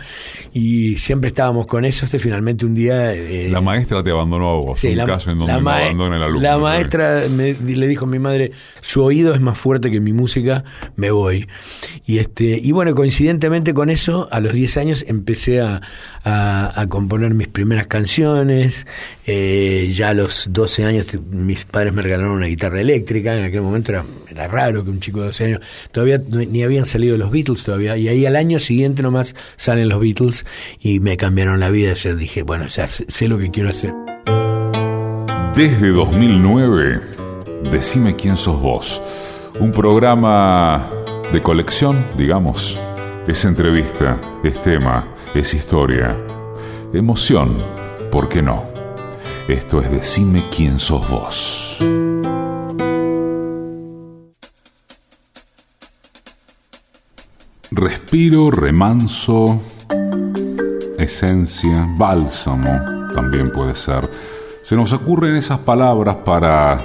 [0.54, 2.06] y siempre estábamos con eso.
[2.06, 3.14] Este finalmente un día...
[3.14, 4.80] eh, La maestra te abandonó a vos.
[4.80, 6.42] Sí, un la, caso en donde la mae- abandona el alumno.
[6.42, 10.14] la maestra me- le dijo a mi madre, su oído es más fuerte que mi
[10.14, 10.64] música,
[10.96, 11.48] me voy.
[12.06, 15.82] Y este, y bueno, coincidentemente con eso, a los 10 años empecé a,
[16.24, 18.86] a, componer mis primeras canciones.
[19.26, 23.38] Eh, ya a los 12 años mis padres me regalaron una guitarra eléctrica.
[23.38, 25.60] En aquel momento era, raro que un chico de 12 años,
[25.92, 27.98] todavía ni habían salido los Beatles todavía.
[27.98, 30.46] Y ahí al año siguiente nomás salen los Beatles
[30.80, 31.94] y me cambiaron la vida.
[31.94, 33.94] Yo dije, bueno, ya sé lo que quiero hacer.
[35.56, 37.20] Desde 2009,
[37.64, 39.02] Decime quién sos vos.
[39.60, 40.90] Un programa
[41.32, 42.78] de colección, digamos.
[43.28, 46.18] Es entrevista, es tema, es historia.
[46.94, 47.58] Emoción,
[48.12, 48.64] ¿por qué no?
[49.48, 51.78] Esto es Decime quién sos vos.
[57.72, 59.62] Respiro, remanso,
[60.98, 64.10] esencia, bálsamo, también puede ser
[64.70, 66.80] se nos ocurren esas palabras para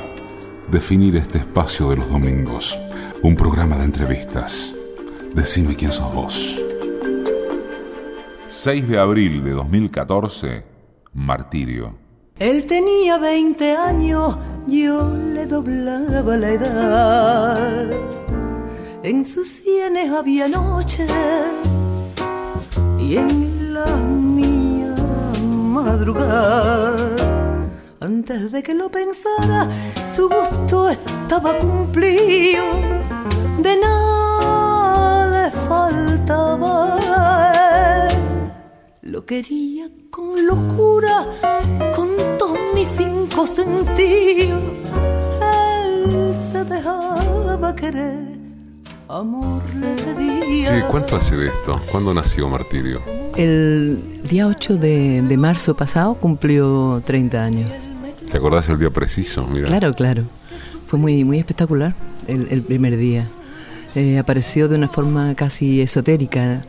[0.68, 2.78] definir este espacio de los domingos.
[3.22, 4.74] Un programa de entrevistas.
[5.34, 6.62] Decime quién sos vos.
[8.46, 10.64] 6 de abril de 2014,
[11.12, 11.96] Martirio.
[12.38, 17.90] Él tenía 20 años, yo le doblaba la edad.
[19.02, 21.06] En sus sienes había noche
[22.98, 24.94] y en la mía
[25.50, 27.33] madrugada
[28.04, 29.66] antes de que lo pensara,
[30.14, 32.62] su gusto estaba cumplido,
[33.58, 36.98] de nada le faltaba.
[39.00, 41.26] Lo quería con locura,
[41.96, 44.62] con todos mis cinco sentidos.
[45.82, 48.38] Él se dejaba querer,
[49.08, 50.74] amor le pedía.
[50.74, 51.80] Sí, ¿cuánto hace de esto?
[51.90, 53.00] ¿Cuándo nació Martirio?
[53.34, 57.90] El día 8 de, de marzo pasado cumplió 30 años.
[58.34, 59.46] ¿Te acordás el día preciso?
[59.46, 60.24] Claro, claro.
[60.88, 61.94] Fue muy, muy espectacular
[62.26, 63.28] el, primer día.
[63.94, 66.64] Eh, apareció de una forma casi esotérica.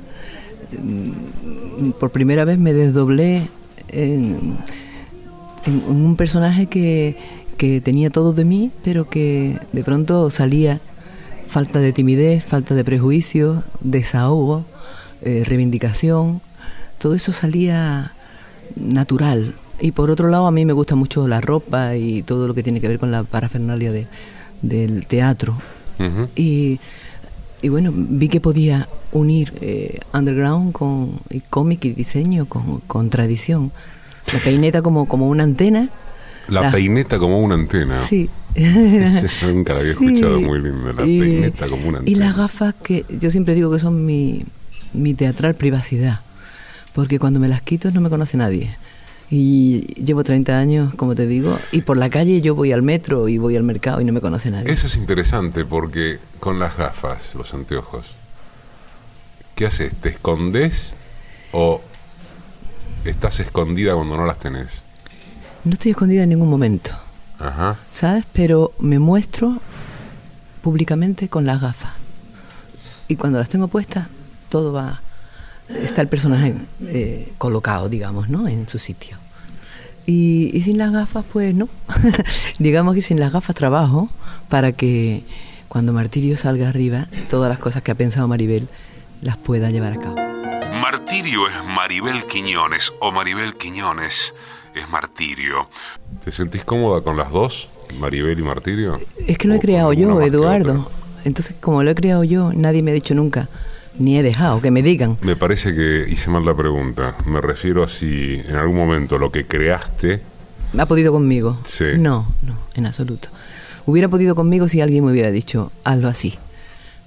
[0.80, 3.49] Mm, por primera vez me desdoblé
[3.88, 4.60] en,
[5.88, 7.17] un personaje que,
[7.84, 10.80] tenía todo de mí, pero que de pronto salía
[11.47, 14.65] falta de timidez, falta de prejuicio, desahogo,
[15.23, 16.41] eh, reivindicación.
[16.99, 18.12] Todo eso salía
[18.75, 22.53] natural, y por otro lado, a mí me gusta mucho la ropa y todo lo
[22.53, 24.07] que tiene que ver con la parafernalia de,
[24.61, 25.57] del teatro.
[26.35, 26.79] y,
[27.61, 33.71] y, bueno, vi que podía unir eh, underground con cómic y diseño con, con, tradición.
[34.33, 35.89] La peineta como, como una antena.
[36.47, 37.99] La, peineta como una antena.
[37.99, 38.29] Sí.
[38.55, 42.17] Nunca la había escuchado muy linda, la peineta como una antena.
[42.17, 44.45] Y las gafas que yo siempre digo que son mi,
[44.93, 46.21] mi teatral privacidad,
[46.93, 48.77] porque cuando me las quito no me conoce nadie.
[49.29, 53.27] Y llevo 30 años, como te digo, y por la calle yo voy al metro
[53.27, 54.71] y voy al mercado y no me conoce nadie.
[54.71, 58.07] Eso es interesante porque con las gafas, los anteojos,
[59.55, 59.95] ¿qué haces?
[59.95, 60.93] ¿Te escondes
[61.51, 61.81] o
[63.03, 64.81] estás escondida cuando no las tenés?
[65.63, 66.91] No estoy escondida en ningún momento.
[67.39, 67.77] Ajá.
[67.91, 68.25] ¿Sabes?
[68.31, 69.59] Pero me muestro
[70.61, 71.93] públicamente con las gafas.
[73.07, 74.07] Y cuando las tengo puestas,
[74.49, 75.01] todo va
[75.69, 76.56] está el personaje
[76.88, 78.47] eh, colocado, digamos, ¿no?
[78.47, 79.17] En su sitio.
[80.06, 81.67] Y, sin las gafas, pues no.
[82.60, 84.10] digamos que sin las gafas trabajo
[84.49, 85.23] para que
[85.67, 88.67] cuando Martirio salga arriba, todas las cosas que ha pensado Maribel
[89.21, 90.15] las pueda llevar a cabo.
[90.80, 94.36] Martirio es Maribel Quiñones o Maribel Quiñones
[94.75, 95.67] es Martirio.
[96.23, 98.99] ¿Te sentís cómoda con las dos, Maribel y Martirio?
[99.25, 100.91] Es que lo he creado yo, Eduardo.
[101.23, 103.49] Entonces, como lo he creado yo, nadie me ha dicho nunca,
[103.99, 105.17] ni he dejado que me digan.
[105.21, 107.15] Me parece que hice mal la pregunta.
[107.25, 110.21] Me refiero a si en algún momento lo que creaste...
[110.77, 111.58] ¿Ha podido conmigo?
[111.63, 111.86] Sí.
[111.97, 113.29] No, no, en absoluto.
[113.86, 116.34] Hubiera podido conmigo si alguien me hubiera dicho, hazlo así.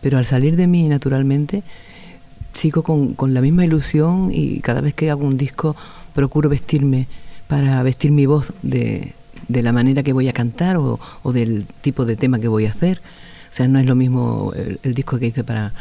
[0.00, 1.62] Pero al salir de mí naturalmente,
[2.52, 5.76] sigo con, con la misma ilusión y cada vez que hago un disco
[6.14, 7.08] procuro vestirme
[7.46, 9.12] para vestir mi voz de,
[9.48, 12.66] de la manera que voy a cantar o, o, del tipo de tema que voy
[12.66, 12.98] a hacer.
[13.50, 15.72] O sea, no es lo mismo el disco que hice para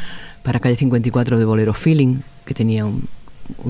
[0.42, 3.08] para calle 54 de Bolero Feeling, que tenía un,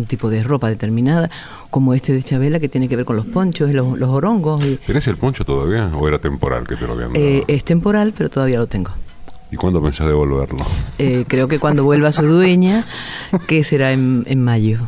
[0.06, 1.30] tipo de ropa determinada,
[1.70, 4.64] como este de Chabela, que tiene que ver con los ponchos, los, los orongos.
[4.64, 7.24] Y, ¿Tienes el poncho todavía o era temporal que te lo habían dado?
[7.24, 8.90] Eh, es temporal, pero todavía lo tengo.
[9.50, 10.58] ¿Y cuándo pensás devolverlo?
[10.98, 12.84] Eh, creo que cuando vuelva su dueña,
[13.46, 14.80] que será en, en mayo.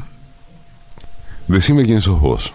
[1.48, 2.52] Decime quién sos vos.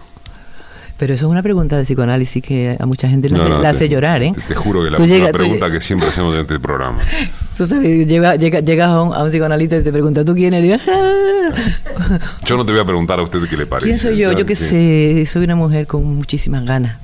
[0.98, 4.32] Pero eso es una pregunta de psicoanálisis que a mucha gente la, hace llorar, ¿eh?
[4.48, 6.98] Te, juro que la, pregunta que siempre hacemos en este programa.
[7.56, 10.80] Tú sabes, llega, llegas a un, a un, psicoanalista y te pregunta, ¿tú quién eres?
[12.44, 13.88] yo no te voy a preguntar a usted qué le parece.
[13.88, 14.32] ¿Quién soy yo?
[14.32, 16.96] Yo qué sé, soy una mujer con muchísimas ganas,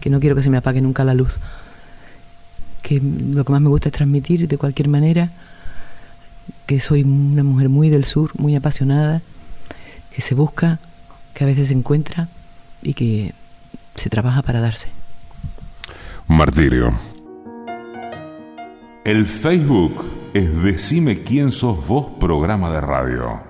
[0.00, 1.38] que no quiero que se me apague nunca la luz,
[2.82, 5.30] que lo que más me gusta es transmitir de cualquier manera,
[6.66, 9.20] que soy una mujer muy del sur, muy apasionada,
[10.14, 10.78] que se busca,
[11.34, 12.28] que a veces se encuentra
[12.82, 13.32] y que
[13.94, 14.88] se trabaja para darse.
[16.28, 16.92] Martirio.
[19.04, 23.40] El Facebook es Decime quién sos vos programa de radio.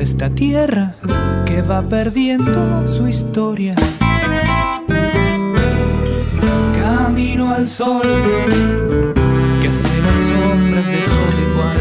[0.00, 0.94] Esta tierra
[1.44, 3.74] que va perdiendo su historia?
[6.80, 8.02] Camino al sol
[9.60, 11.78] que hace las sombras de todo igual.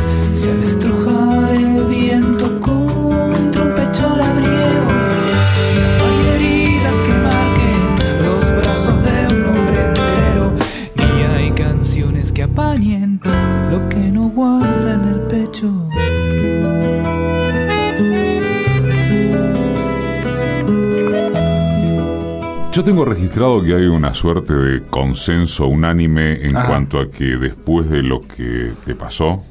[22.80, 26.65] Yo tengo registrado que hay una suerte de consenso unánime en Ajá.
[26.65, 29.44] cuanto a que después de lo que te pasó,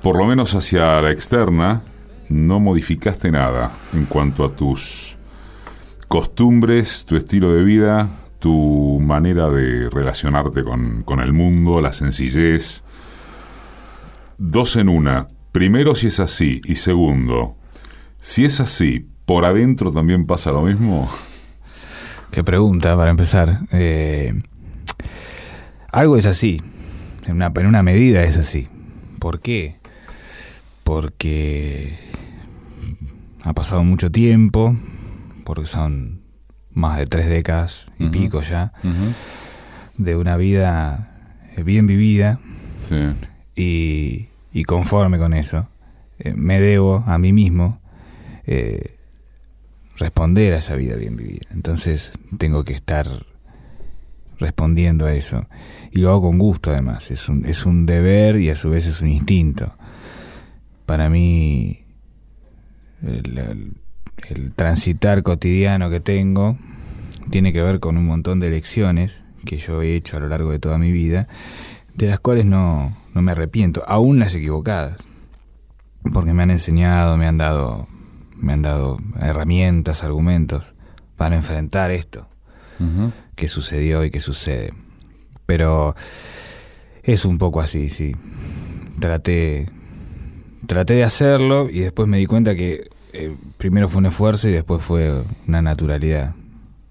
[0.00, 1.82] por lo menos hacia la externa,
[2.30, 5.14] no modificaste nada en cuanto a tus
[6.08, 12.82] costumbres, tu estilo de vida, tu manera de relacionarte con, con el mundo, la sencillez.
[14.38, 15.28] Dos en una.
[15.52, 16.62] Primero, si es así.
[16.64, 17.56] Y segundo,
[18.20, 21.06] si es así, ¿por adentro también pasa lo mismo?
[22.30, 23.60] Qué pregunta para empezar.
[23.72, 24.32] Eh,
[25.92, 26.62] algo es así.
[27.26, 28.68] En una, en una medida es así.
[29.18, 29.76] ¿Por qué?
[30.82, 31.98] Porque
[33.42, 34.74] ha pasado mucho tiempo,
[35.44, 36.22] porque son
[36.72, 38.72] más de tres décadas y pico ya,
[39.98, 42.40] de una vida bien vivida
[42.88, 42.96] Sí.
[43.62, 45.68] y, y conforme con eso.
[46.18, 47.80] eh, me debo a mí mismo
[48.46, 48.97] eh,
[49.98, 51.46] responder a esa vida bien vivida.
[51.52, 53.06] Entonces tengo que estar
[54.38, 55.46] respondiendo a eso.
[55.90, 57.10] Y lo hago con gusto además.
[57.10, 59.74] Es un, es un deber y a su vez es un instinto.
[60.86, 61.80] Para mí
[63.02, 66.58] el, el- transitar cotidiano que tengo
[67.30, 70.50] tiene que ver con un montón de lecciones que yo he hecho a lo largo
[70.50, 71.28] de toda mi vida,
[71.94, 75.06] de las cuales no, no me arrepiento, aún las equivocadas,
[76.12, 77.86] porque me han enseñado, me han dado,
[78.38, 80.74] me han dado herramientas, argumentos
[81.16, 82.28] para enfrentar esto
[83.34, 84.72] que sucedió y que sucede.
[85.46, 85.96] Pero
[87.02, 88.14] es un poco así, sí.
[89.00, 89.66] Traté,
[90.66, 94.52] traté de hacerlo y después me di cuenta que eh, primero fue un esfuerzo y
[94.52, 96.34] después fue una naturalidad.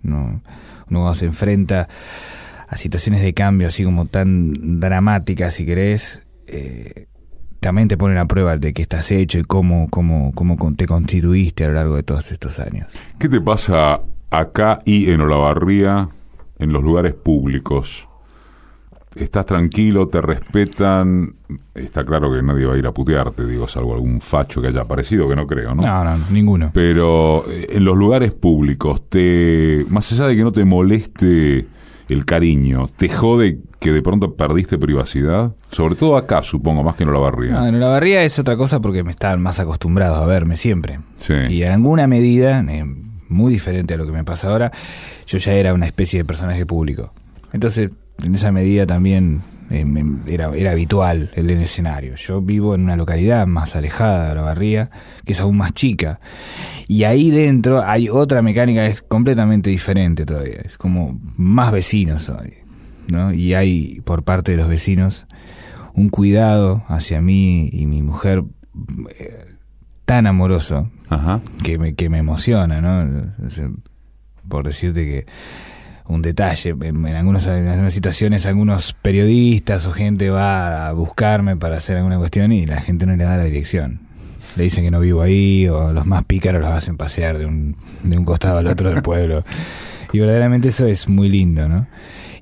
[0.04, 0.42] No,
[0.90, 1.88] uno cuando se enfrenta
[2.68, 7.08] a situaciones de cambio así como tan dramáticas, si querés, eh,
[7.68, 11.66] también te ponen a prueba de qué estás hecho y cómo, cómo, cómo te constituiste
[11.66, 12.88] a lo largo de todos estos años.
[13.20, 14.00] ¿Qué te pasa
[14.32, 16.08] acá y en Olavarría,
[16.60, 18.08] en los lugares públicos?
[19.16, 20.08] ¿Estás tranquilo?
[20.08, 21.36] ¿Te respetan?
[21.76, 24.84] Está claro que nadie va a ir a putearte, digo, salvo algún facho que haya
[24.84, 25.84] aparecido, que no creo, ¿no?
[25.84, 26.72] No, no, ninguno.
[26.74, 31.68] Pero eh, en los lugares públicos, te más allá de que no te moleste
[32.08, 35.52] el cariño, ¿te jode que de pronto perdiste privacidad?
[35.72, 37.52] Sobre todo acá, supongo, más que en Olavarría.
[37.52, 41.00] No, en la barría es otra cosa porque me están más acostumbrados a verme siempre.
[41.18, 41.34] Sí.
[41.50, 42.86] Y en alguna medida, eh,
[43.30, 44.72] muy diferente a lo que me pasa ahora,
[45.26, 47.14] yo ya era una especie de personaje público.
[47.54, 47.90] Entonces,
[48.24, 49.86] en esa medida también eh,
[50.28, 52.16] era, era habitual el en escenario.
[52.16, 54.90] Yo vivo en una localidad más alejada de la barría,
[55.26, 56.20] que es aún más chica.
[56.88, 60.62] Y ahí dentro hay otra mecánica que es completamente diferente todavía.
[60.64, 62.67] Es como más vecinos hoy.
[63.08, 63.34] ¿No?
[63.34, 65.26] Y hay por parte de los vecinos
[65.94, 68.44] un cuidado hacia mí y mi mujer
[69.20, 69.46] eh,
[70.06, 71.42] tan amoroso Ajá.
[71.64, 73.28] que me, que me emociona, ¿no?
[73.46, 73.70] O sea,
[74.48, 75.26] Por decirte que
[76.06, 81.58] un detalle, en, en algunas, en algunas situaciones algunos periodistas o gente va a buscarme
[81.58, 84.02] para hacer alguna cuestión y la gente no le da la dirección.
[84.56, 87.76] Le dicen que no vivo ahí o los más pícaros los hacen pasear de un,
[88.04, 89.44] de un costado al otro del pueblo.
[90.14, 91.86] Y verdaderamente eso es muy lindo, ¿no?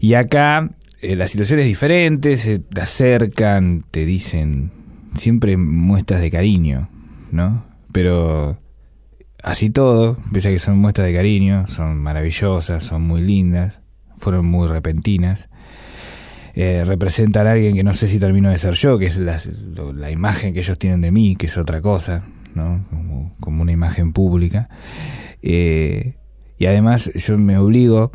[0.05, 0.69] Y acá
[1.01, 4.71] eh, la situación es diferente, se te acercan, te dicen
[5.15, 6.89] siempre muestras de cariño,
[7.31, 7.65] ¿no?
[7.91, 8.59] Pero
[9.41, 13.81] así todo, pese a que son muestras de cariño, son maravillosas, son muy lindas,
[14.15, 15.49] fueron muy repentinas.
[16.53, 20.11] Eh, representan a alguien que no sé si termino de ser yo, que es la
[20.11, 22.85] imagen que ellos tienen de mí, que es otra cosa, ¿no?
[22.91, 24.69] Como, como una imagen pública.
[25.41, 26.13] Eh,
[26.59, 28.11] y además yo me obligo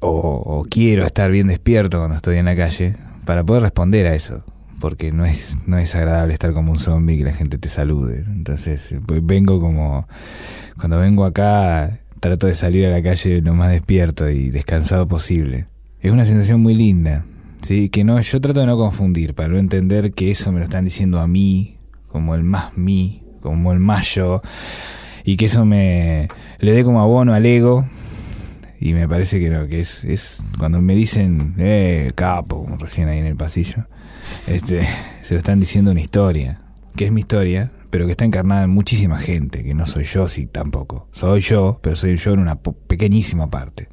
[0.00, 4.44] o, quiero estar bien despierto cuando estoy en la calle para poder responder a eso.
[4.80, 7.68] Porque no es, no es agradable estar como un zombie y que la gente te
[7.68, 8.24] salude.
[8.28, 10.06] Entonces, pues, vengo como.
[10.76, 15.66] Cuando vengo acá, trato de salir a la calle lo más despierto y descansado posible.
[16.00, 17.24] Es una sensación muy linda.
[17.62, 17.88] ¿sí?
[17.88, 20.84] Que no, yo trato de no confundir, para no entender que eso me lo están
[20.84, 21.78] diciendo a mí,
[22.08, 24.42] como el más mí, como el más yo,
[25.24, 26.28] y que eso me
[26.60, 27.86] le dé como abono al ego.
[28.80, 33.18] Y me parece que, no, que es, es cuando me dicen, eh, capo, recién ahí
[33.18, 33.86] en el pasillo,
[34.46, 34.86] este,
[35.22, 36.60] se lo están diciendo una historia,
[36.94, 40.28] que es mi historia, pero que está encarnada en muchísima gente, que no soy yo,
[40.28, 41.08] sí, tampoco.
[41.12, 43.88] Soy yo, pero soy yo en una pequeñísima parte.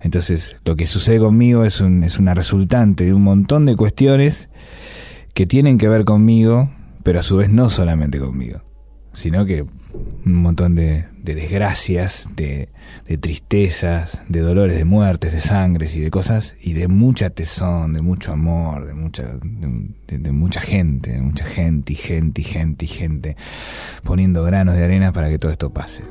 [0.00, 4.48] Entonces, lo que sucede conmigo es, un, es una resultante de un montón de cuestiones
[5.34, 6.70] que tienen que ver conmigo,
[7.02, 8.60] pero a su vez no solamente conmigo,
[9.12, 12.68] sino que un montón de, de desgracias, de,
[13.06, 17.92] de tristezas, de dolores, de muertes, de sangres y de cosas, y de mucha tesón,
[17.92, 22.40] de mucho amor, de mucha, de, de- de mucha gente, de mucha gente y gente
[22.40, 23.36] y gente y gente,
[24.02, 26.02] poniendo granos de arena para que todo esto pase.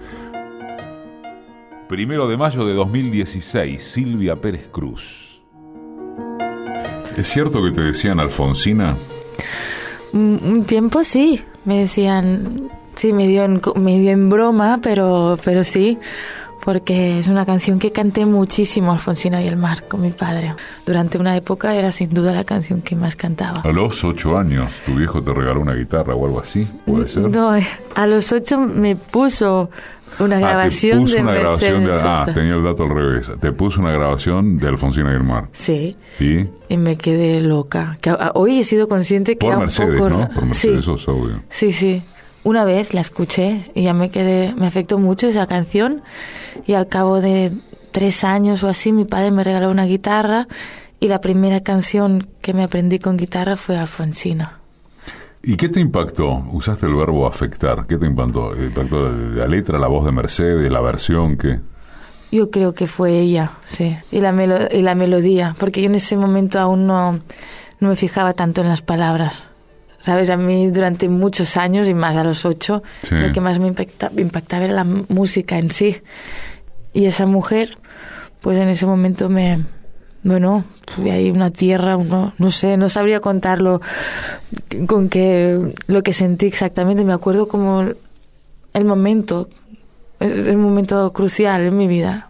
[1.90, 5.42] Primero de mayo de 2016, Silvia Pérez Cruz.
[7.18, 8.98] ¿Es cierto que te decían Alfonsina?
[10.14, 15.98] Un, un tiempo sí, me decían, sí, medio en, medio en broma, pero, pero sí,
[16.64, 20.54] porque es una canción que canté muchísimo Alfonsina y el mar con mi padre.
[20.86, 23.62] Durante una época era sin duda la canción que más cantaba.
[23.62, 27.32] A los ocho años, tu viejo te regaló una guitarra o algo así, ¿puede ser?
[27.32, 27.52] No,
[27.96, 29.70] a los ocho me puso
[30.20, 31.88] una Ah, te grabación puso de una grabación de...
[31.92, 33.30] Mercedes Ah, tenía el dato al revés.
[33.40, 35.48] Te puso una grabación de Alfonsina y el mar.
[35.54, 36.48] Sí, ¿Y?
[36.74, 37.98] y me quedé loca.
[38.02, 40.10] Que a- hoy he sido consciente que Por Mercedes, poco...
[40.10, 40.30] ¿no?
[40.30, 41.44] Por Mercedes sí, Sosa, obvio.
[41.50, 42.02] Sí, sí.
[42.44, 46.02] Una vez la escuché y ya me quedé, me afectó mucho esa canción
[46.66, 47.52] y al cabo de
[47.92, 50.48] tres años o así mi padre me regaló una guitarra
[51.00, 54.60] y la primera canción que me aprendí con guitarra fue Alfonsina.
[55.44, 56.44] ¿Y qué te impactó?
[56.52, 57.86] Usaste el verbo afectar.
[57.86, 58.52] ¿Qué te impactó?
[58.52, 61.38] ¿Te impactó la letra, la voz de Mercedes, la versión?
[61.38, 61.60] ¿Qué?
[62.32, 63.96] Yo creo que fue ella, sí.
[64.12, 67.20] Y la, melo- y la melodía, porque yo en ese momento aún no,
[67.80, 69.46] no me fijaba tanto en las palabras.
[70.00, 70.30] ¿Sabes?
[70.30, 73.16] A mí durante muchos años y más a los ocho, Sí.
[73.16, 75.98] lo que más me impacta- me impactaba era la música en sí.
[76.94, 77.78] Y esa mujer,
[78.42, 79.66] pues en ese momento me...
[80.24, 80.64] Bueno,
[81.10, 83.82] ahí una tierra, uno, no sé, no sabría contarlo
[84.88, 87.06] con que lo que sentí exactamente.
[87.06, 87.82] Me acuerdo como
[88.74, 89.48] el momento,
[90.20, 92.30] es un momento crucial en mi vida.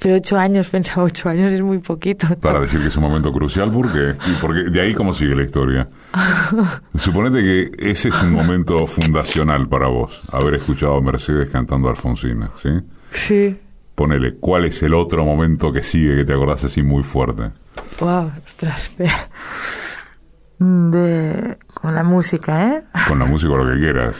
[0.00, 2.26] Pero ocho años, pensaba ocho años es muy poquito.
[2.40, 4.14] Para decir que es un momento crucial, ¿por qué?
[4.30, 5.88] Y porque de ahí cómo sigue la historia.
[6.94, 11.90] Suponete que ese es un momento fundacional para vos, haber escuchado a Mercedes cantando a
[11.90, 12.70] Alfonsina, ¿sí?
[13.10, 13.60] Sí.
[13.94, 17.50] Ponele, ¿cuál es el otro momento que sigue que te acordás así muy fuerte?
[18.00, 19.28] Wow, ostras, espera.
[20.58, 22.82] De, con la música, ¿eh?
[23.06, 24.16] Con la música lo que quieras.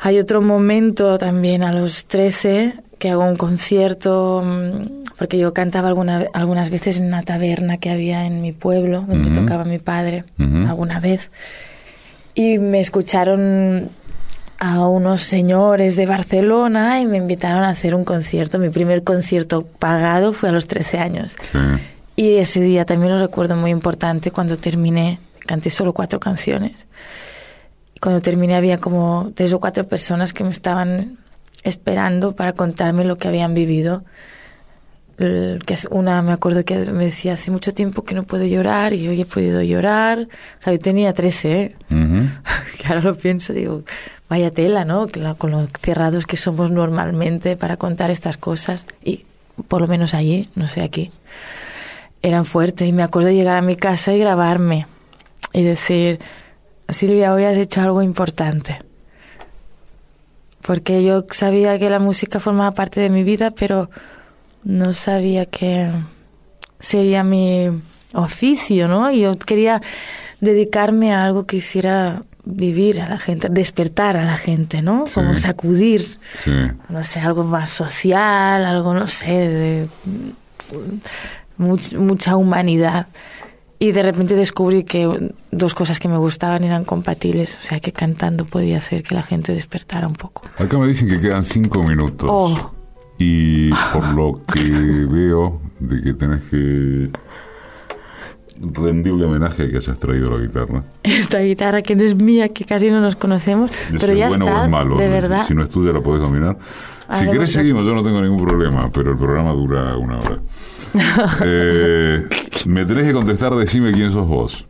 [0.00, 5.88] Hay otro momento también a los 13 que hago un concierto, mm, porque yo cantaba
[5.88, 9.40] alguna, algunas veces en una taberna que había en mi pueblo, donde Ujú.
[9.40, 10.66] tocaba mi padre, Ujú.
[10.66, 11.30] alguna vez.
[12.34, 13.90] Y me escucharon
[14.58, 18.58] a unos señores de Barcelona y me invitaron a hacer un concierto.
[18.58, 21.36] Mi primer concierto pagado fue a los 13 años.
[22.16, 26.86] Y ese día también lo recuerdo muy importante cuando terminé, canté solo cuatro canciones.
[27.94, 31.18] Y cuando terminé había como tres o cuatro personas que me estaban
[31.64, 34.04] esperando para contarme lo que habían vivido.
[35.16, 39.06] Que una me acuerdo que me decía hace mucho tiempo que no puedo llorar y
[39.08, 40.28] hoy he podido llorar.
[40.60, 41.76] Claro, yo tenía 13, ¿eh?
[41.88, 43.84] que ahora lo pienso, digo,
[44.28, 45.08] vaya tela, ¿no?
[45.38, 48.86] Con lo cerrados que somos normalmente para contar estas cosas.
[49.04, 49.24] Y
[49.68, 51.12] por lo menos allí, no sé aquí,
[52.22, 52.88] eran fuertes.
[52.88, 54.86] Y me acuerdo de llegar a mi casa y grabarme
[55.52, 56.18] y decir,
[56.88, 58.80] Silvia, hoy has hecho algo importante.
[60.66, 63.90] Porque yo sabía que la música formaba parte de mi vida, pero
[64.64, 65.90] no sabía que
[66.78, 67.68] sería mi
[68.14, 69.10] oficio, ¿no?
[69.10, 69.82] Yo quería
[70.40, 75.06] dedicarme a algo que hiciera vivir a la gente, despertar a la gente, ¿no?
[75.06, 75.14] Sí.
[75.14, 76.50] Como sacudir, Sí.
[76.88, 79.88] no sé, algo más social, algo, no sé, de
[81.58, 83.06] much- mucha humanidad.
[83.78, 87.92] Y de repente descubrí que dos cosas que me gustaban eran compatibles, o sea que
[87.92, 90.42] cantando podía hacer que la gente despertara un poco.
[90.58, 92.28] Acá me dicen que quedan cinco minutos.
[92.32, 92.72] Oh.
[93.18, 94.62] Y por lo que
[95.06, 97.10] veo de que tenés que
[98.60, 100.84] rendirle homenaje a que hayas traído la guitarra.
[101.02, 104.30] Esta guitarra que no es mía, que casi no nos conocemos, Yo pero ya es
[104.30, 104.96] bueno está, o es malo.
[104.96, 105.12] de ¿no?
[105.12, 105.46] verdad.
[105.46, 106.56] Si no es tuya la podés dominar.
[107.12, 107.46] Si querés verdad.
[107.46, 110.38] seguimos, yo no tengo ningún problema, pero el programa dura una hora.
[111.44, 112.28] Eh,
[112.66, 114.66] me tenés que contestar, decime quién sos vos.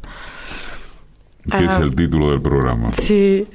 [1.50, 1.80] Que es Ah.
[1.82, 2.92] el título del programa.
[2.94, 3.46] Sí.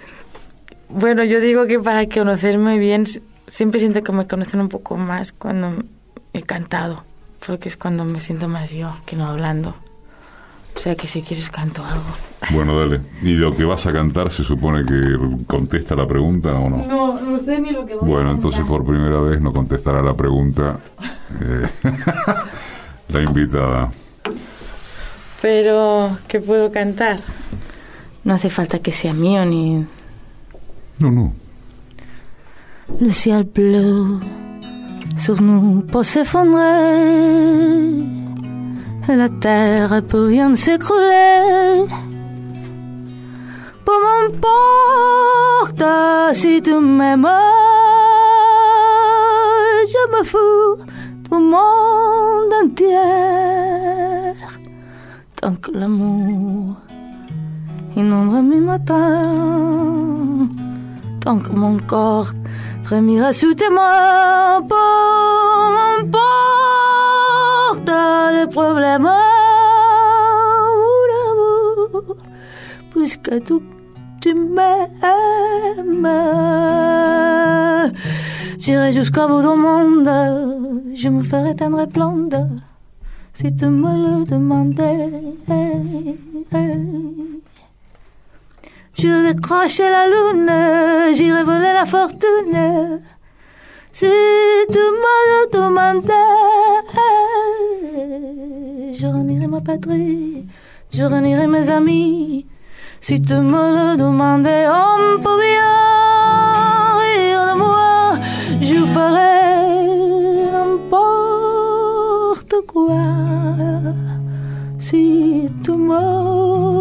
[0.89, 3.05] Bueno, yo digo que para conocerme bien,
[3.47, 5.83] siempre siento que me conocen un poco más cuando
[6.33, 7.03] he cantado,
[7.45, 9.75] porque es cuando me siento más yo que no hablando.
[10.79, 12.05] O sea que si quieres canto algo.
[12.51, 13.01] Bueno, dale.
[13.21, 16.77] ¿Y lo que vas a cantar se supone que contesta la pregunta o no?
[16.87, 20.13] No, no sé ni lo que voy Bueno, entonces por primera vez no contestará la
[20.13, 20.79] pregunta
[21.41, 21.67] eh,
[23.09, 23.91] la invitada.
[25.41, 27.19] Pero, ¿qué puedo cantar?
[28.23, 29.85] No hace falta que sea mío ni...
[30.99, 31.33] No, no.
[33.01, 34.21] Le ciel bleu
[35.17, 36.63] sur nous peut s'effondrer.
[39.07, 41.85] La terre peut bien s'écrouler.
[43.85, 45.83] Peu m'importe
[46.35, 47.27] si tu m'aimes.
[49.91, 50.77] Je me fous
[51.23, 54.35] du monde entier.
[55.41, 56.75] Tant que l'amour
[57.95, 60.47] inonde mes matins.
[61.21, 62.33] Tant que mon corps
[62.83, 64.75] frémira sous tes mains, peu
[65.75, 66.88] m'importe
[68.89, 69.11] amour,
[72.91, 76.07] puisque tu, m'aimes.
[78.57, 80.09] J'irai jusqu'au bout du monde,
[80.93, 82.49] je me ferai tendre et blonde,
[83.33, 85.09] si tu me le demandais.
[88.97, 92.99] Je décrocherai la lune, j'irai voler la fortune.
[93.99, 94.07] Si
[94.71, 95.17] tu me
[95.51, 96.13] demandais,
[98.93, 100.45] je renierai ma patrie,
[100.89, 102.45] je renierai mes amis.
[103.01, 105.75] Si tu me le demandais, on peut bien
[107.01, 108.17] rire de moi,
[108.61, 113.03] je ferai n'importe quoi.
[114.79, 116.78] Si tu me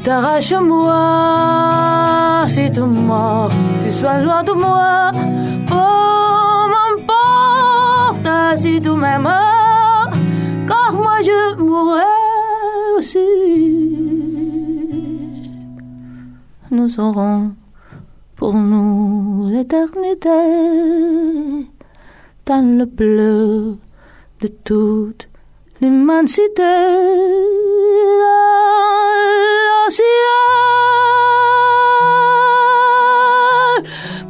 [0.00, 3.50] la vie t'arrache à moi, si tu mors,
[3.82, 5.10] tu sois loin de moi,
[5.72, 9.28] oh m'importe si tu m'aimes,
[10.66, 12.02] car moi je mourrai
[12.98, 13.18] aussi.
[16.70, 17.52] Nous aurons
[18.36, 20.28] pour nous l'éternité
[22.46, 23.76] dans le bleu
[24.40, 25.28] de toute
[25.80, 26.62] l'immensité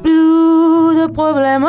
[0.03, 1.67] Plus de problèmes,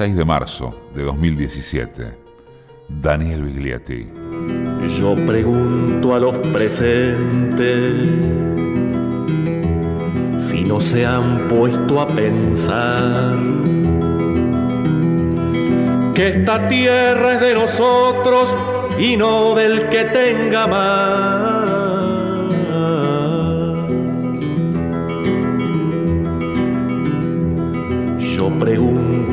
[0.00, 2.04] 26 de marzo de 2017.
[2.88, 4.08] Daniel Biglietti.
[4.98, 8.08] Yo pregunto a los presentes
[10.38, 13.36] si no se han puesto a pensar
[16.14, 18.56] que esta tierra es de nosotros
[18.98, 21.90] y no del que tenga más.
[28.18, 28.99] Yo pregunto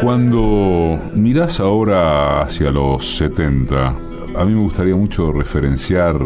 [0.00, 3.88] Cuando mirás ahora hacia los 70,
[4.36, 6.16] a mí me gustaría mucho referenciar,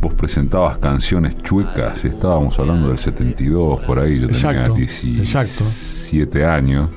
[0.00, 6.88] vos presentabas canciones chuecas, estábamos hablando del 72, por ahí yo tenía Exacto, 17 años,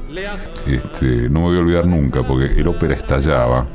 [0.68, 3.66] este, no me voy a olvidar nunca porque el ópera estallaba.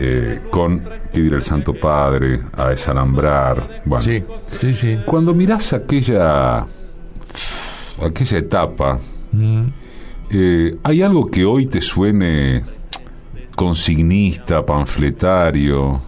[0.00, 0.80] eh, con
[1.12, 3.82] pedir el Santo Padre, a desalambrar.
[3.84, 4.22] Bueno, Sí,
[4.60, 4.98] sí, sí.
[5.04, 6.64] Cuando mirás aquella
[8.02, 8.98] aquella etapa,
[9.32, 9.66] Mm.
[10.30, 12.62] Eh, ¿hay algo que hoy te suene
[13.56, 16.00] consignista, panfletario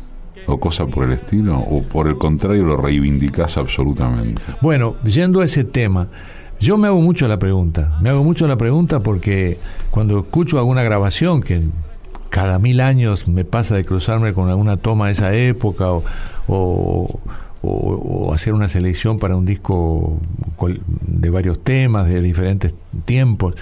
[0.47, 1.59] o cosa por el estilo?
[1.59, 4.41] ¿O por el contrario lo reivindicás absolutamente?
[4.61, 6.09] Bueno, yendo a ese tema,
[6.61, 7.99] yo me hago mucho la pregunta.
[8.01, 9.59] Me hago mucho la pregunta porque
[9.91, 11.63] cuando escucho alguna grabación que
[12.29, 16.03] cada mil años me pasa de cruzarme con alguna toma de esa época o,
[16.49, 17.21] o-
[18.33, 20.19] hacer una selección para un disco
[21.07, 23.55] de varios temas, de diferentes tiempos,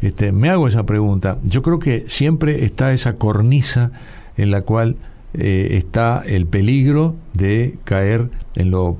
[0.00, 1.38] este, me hago esa pregunta.
[1.44, 3.90] Yo creo que siempre está esa cornisa
[4.36, 4.96] en la cual
[5.34, 8.96] eh, está el peligro de caer en lo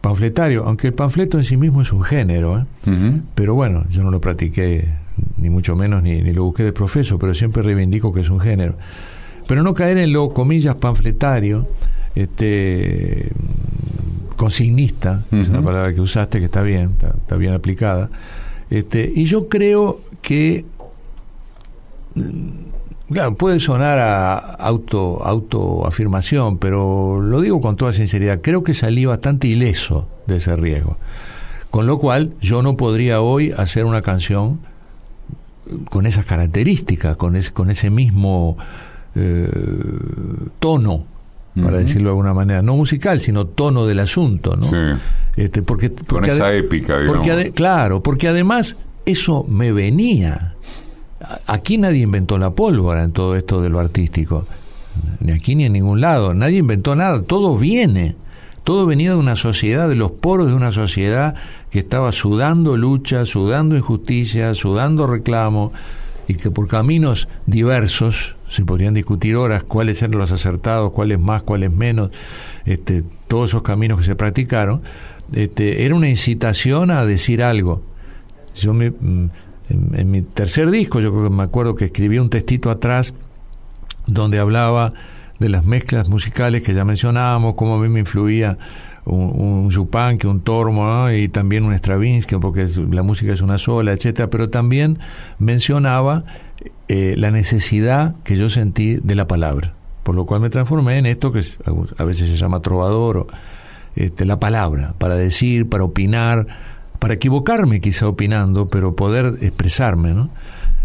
[0.00, 2.64] panfletario, aunque el panfleto en sí mismo es un género, ¿eh?
[3.34, 4.86] pero bueno, yo no lo practiqué
[5.36, 8.40] ni mucho menos ni, ni lo busqué de profeso, pero siempre reivindico que es un
[8.40, 8.76] género.
[9.46, 11.66] Pero no caer en lo, comillas, panfletario,
[12.14, 13.30] este
[14.36, 18.08] consignista, es una palabra que usaste que está bien, está, está bien aplicada.
[18.70, 20.64] Este, y yo creo que
[22.14, 28.74] mm, claro, puede sonar a auto autoafirmación, pero lo digo con toda sinceridad, creo que
[28.74, 30.96] salí bastante ileso de ese riesgo.
[31.70, 34.60] Con lo cual, yo no podría hoy hacer una canción
[35.90, 38.56] con esas características, con ese, con ese mismo
[39.14, 39.50] eh,
[40.58, 41.04] tono,
[41.62, 44.66] para decirlo de alguna manera, no musical, sino tono del asunto, ¿no?
[44.68, 44.76] Sí.
[45.36, 47.16] Este, porque, Con esa épica, digamos.
[47.18, 50.54] porque ade- claro, porque además eso me venía.
[51.46, 54.46] Aquí nadie inventó la pólvora en todo esto de lo artístico,
[55.20, 56.34] ni aquí ni en ningún lado.
[56.34, 58.16] Nadie inventó nada, todo viene.
[58.64, 61.34] Todo venía de una sociedad, de los poros de una sociedad
[61.70, 65.72] que estaba sudando lucha, sudando injusticia, sudando reclamo,
[66.28, 71.42] y que por caminos diversos, se podrían discutir horas cuáles eran los acertados, cuáles más,
[71.42, 72.10] cuáles menos,
[72.64, 74.82] este, todos esos caminos que se practicaron,
[75.32, 77.82] este, era una incitación a decir algo.
[78.56, 79.30] Yo me- mm,
[79.70, 83.12] en, mi tercer disco, yo creo que me acuerdo que escribí un textito atrás
[84.06, 84.92] donde hablaba
[85.38, 88.56] de las mezclas musicales que ya mencionábamos, cómo a mí me influía
[89.04, 89.30] un,
[89.64, 93.92] un Chopin, que un Tormo y también un Stravinsky, porque la música es una sola,
[93.92, 94.98] etcétera, pero también
[95.38, 96.24] mencionaba
[96.88, 101.06] eh, la necesidad que yo sentí de la palabra, por lo cual me transformé en
[101.06, 101.42] esto que
[101.98, 103.26] a veces se llama trovador,
[103.94, 106.46] este, la palabra, para decir, para opinar,
[106.98, 110.30] para equivocarme quizá opinando, pero poder expresarme, ¿no?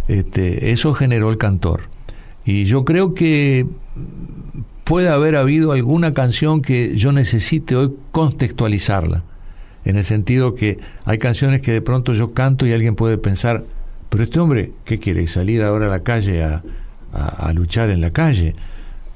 [0.07, 1.81] Este, eso generó el cantor.
[2.45, 3.65] Y yo creo que
[4.83, 9.23] puede haber habido alguna canción que yo necesite hoy contextualizarla.
[9.85, 13.63] En el sentido que hay canciones que de pronto yo canto y alguien puede pensar,
[14.13, 15.25] pero este hombre, ¿qué quiere?
[15.27, 16.61] ¿Salir ahora a la calle a,
[17.13, 18.55] a- a luchar en la calle?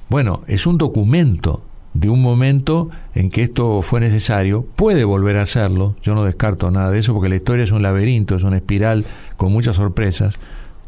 [0.09, 5.43] Bueno, es un documento de un momento en que esto fue necesario, puede volver a
[5.43, 8.57] hacerlo, yo no descarto nada de eso porque la historia es un laberinto, es una
[8.57, 10.35] espiral con muchas sorpresas,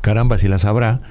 [0.02, 1.02] caramba si las habrá,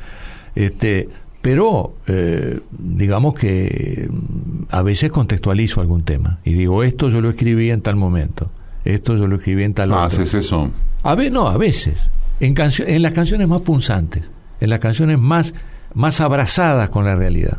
[0.54, 1.08] este,
[1.42, 7.30] pero eh, digamos que mm, a veces contextualizo algún tema y digo, esto yo lo
[7.30, 8.50] escribí en tal momento,
[8.84, 10.22] esto yo lo escribí en tal Ah, otro.
[10.22, 10.70] haces eso.
[11.02, 12.10] A ver, no, a veces.
[12.40, 14.30] En, en las canciones más punzantes,
[14.60, 15.54] en las canciones más,
[15.94, 17.58] más abrazadas con la realidad.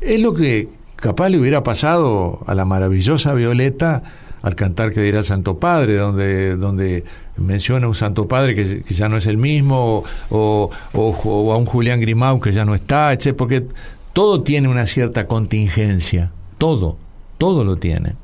[0.00, 4.02] Es lo que capaz le hubiera pasado a la maravillosa Violeta
[4.42, 7.04] al cantar que dirá Santo Padre, donde, donde
[7.36, 11.66] menciona un Santo Padre que, ya no es el mismo, o, o- o a un
[11.66, 13.34] Julián Grimau que ya no está, etc.
[13.36, 13.64] Porque
[14.12, 16.96] todo tiene una cierta contingencia, todo,
[17.36, 18.14] todo lo tiene.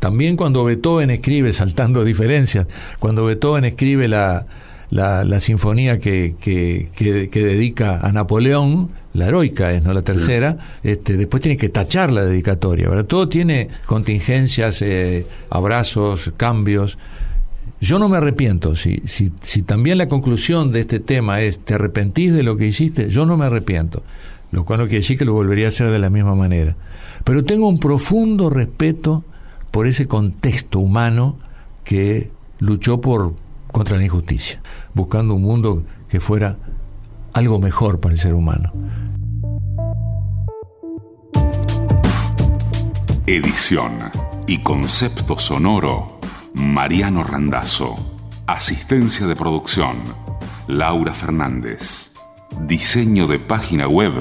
[0.00, 2.66] También cuando Beethoven escribe, saltando diferencias,
[2.98, 4.46] cuando Beethoven escribe la,
[4.92, 9.94] la, la sinfonía que, que, que- que dedica a Napoleón, la heroica es, ¿no?
[9.94, 13.06] La tercera, este, después tiene que tachar la dedicatoria, ¿verdad?
[13.06, 16.98] Todo tiene contingencias, eh, abrazos, cambios.
[17.80, 18.76] Yo no me arrepiento.
[18.76, 22.66] Si, si, si también la conclusión de este tema es te arrepentís de lo que
[22.66, 24.02] hiciste, yo no me arrepiento.
[24.50, 26.76] Lo cual no quiere decir que lo volvería a hacer de la misma manera.
[27.24, 29.24] Pero tengo un profundo respeto
[29.70, 31.38] por ese contexto humano
[31.82, 33.32] que luchó por
[33.72, 34.60] contra la injusticia,
[34.94, 36.58] buscando un mundo que fuera
[37.34, 38.72] algo mejor para el ser humano.
[43.26, 44.10] Edición
[44.46, 46.20] y concepto sonoro,
[46.54, 47.94] Mariano Randazzo.
[48.46, 50.02] Asistencia de producción,
[50.66, 52.12] Laura Fernández.
[52.66, 54.12] Diseño de página web,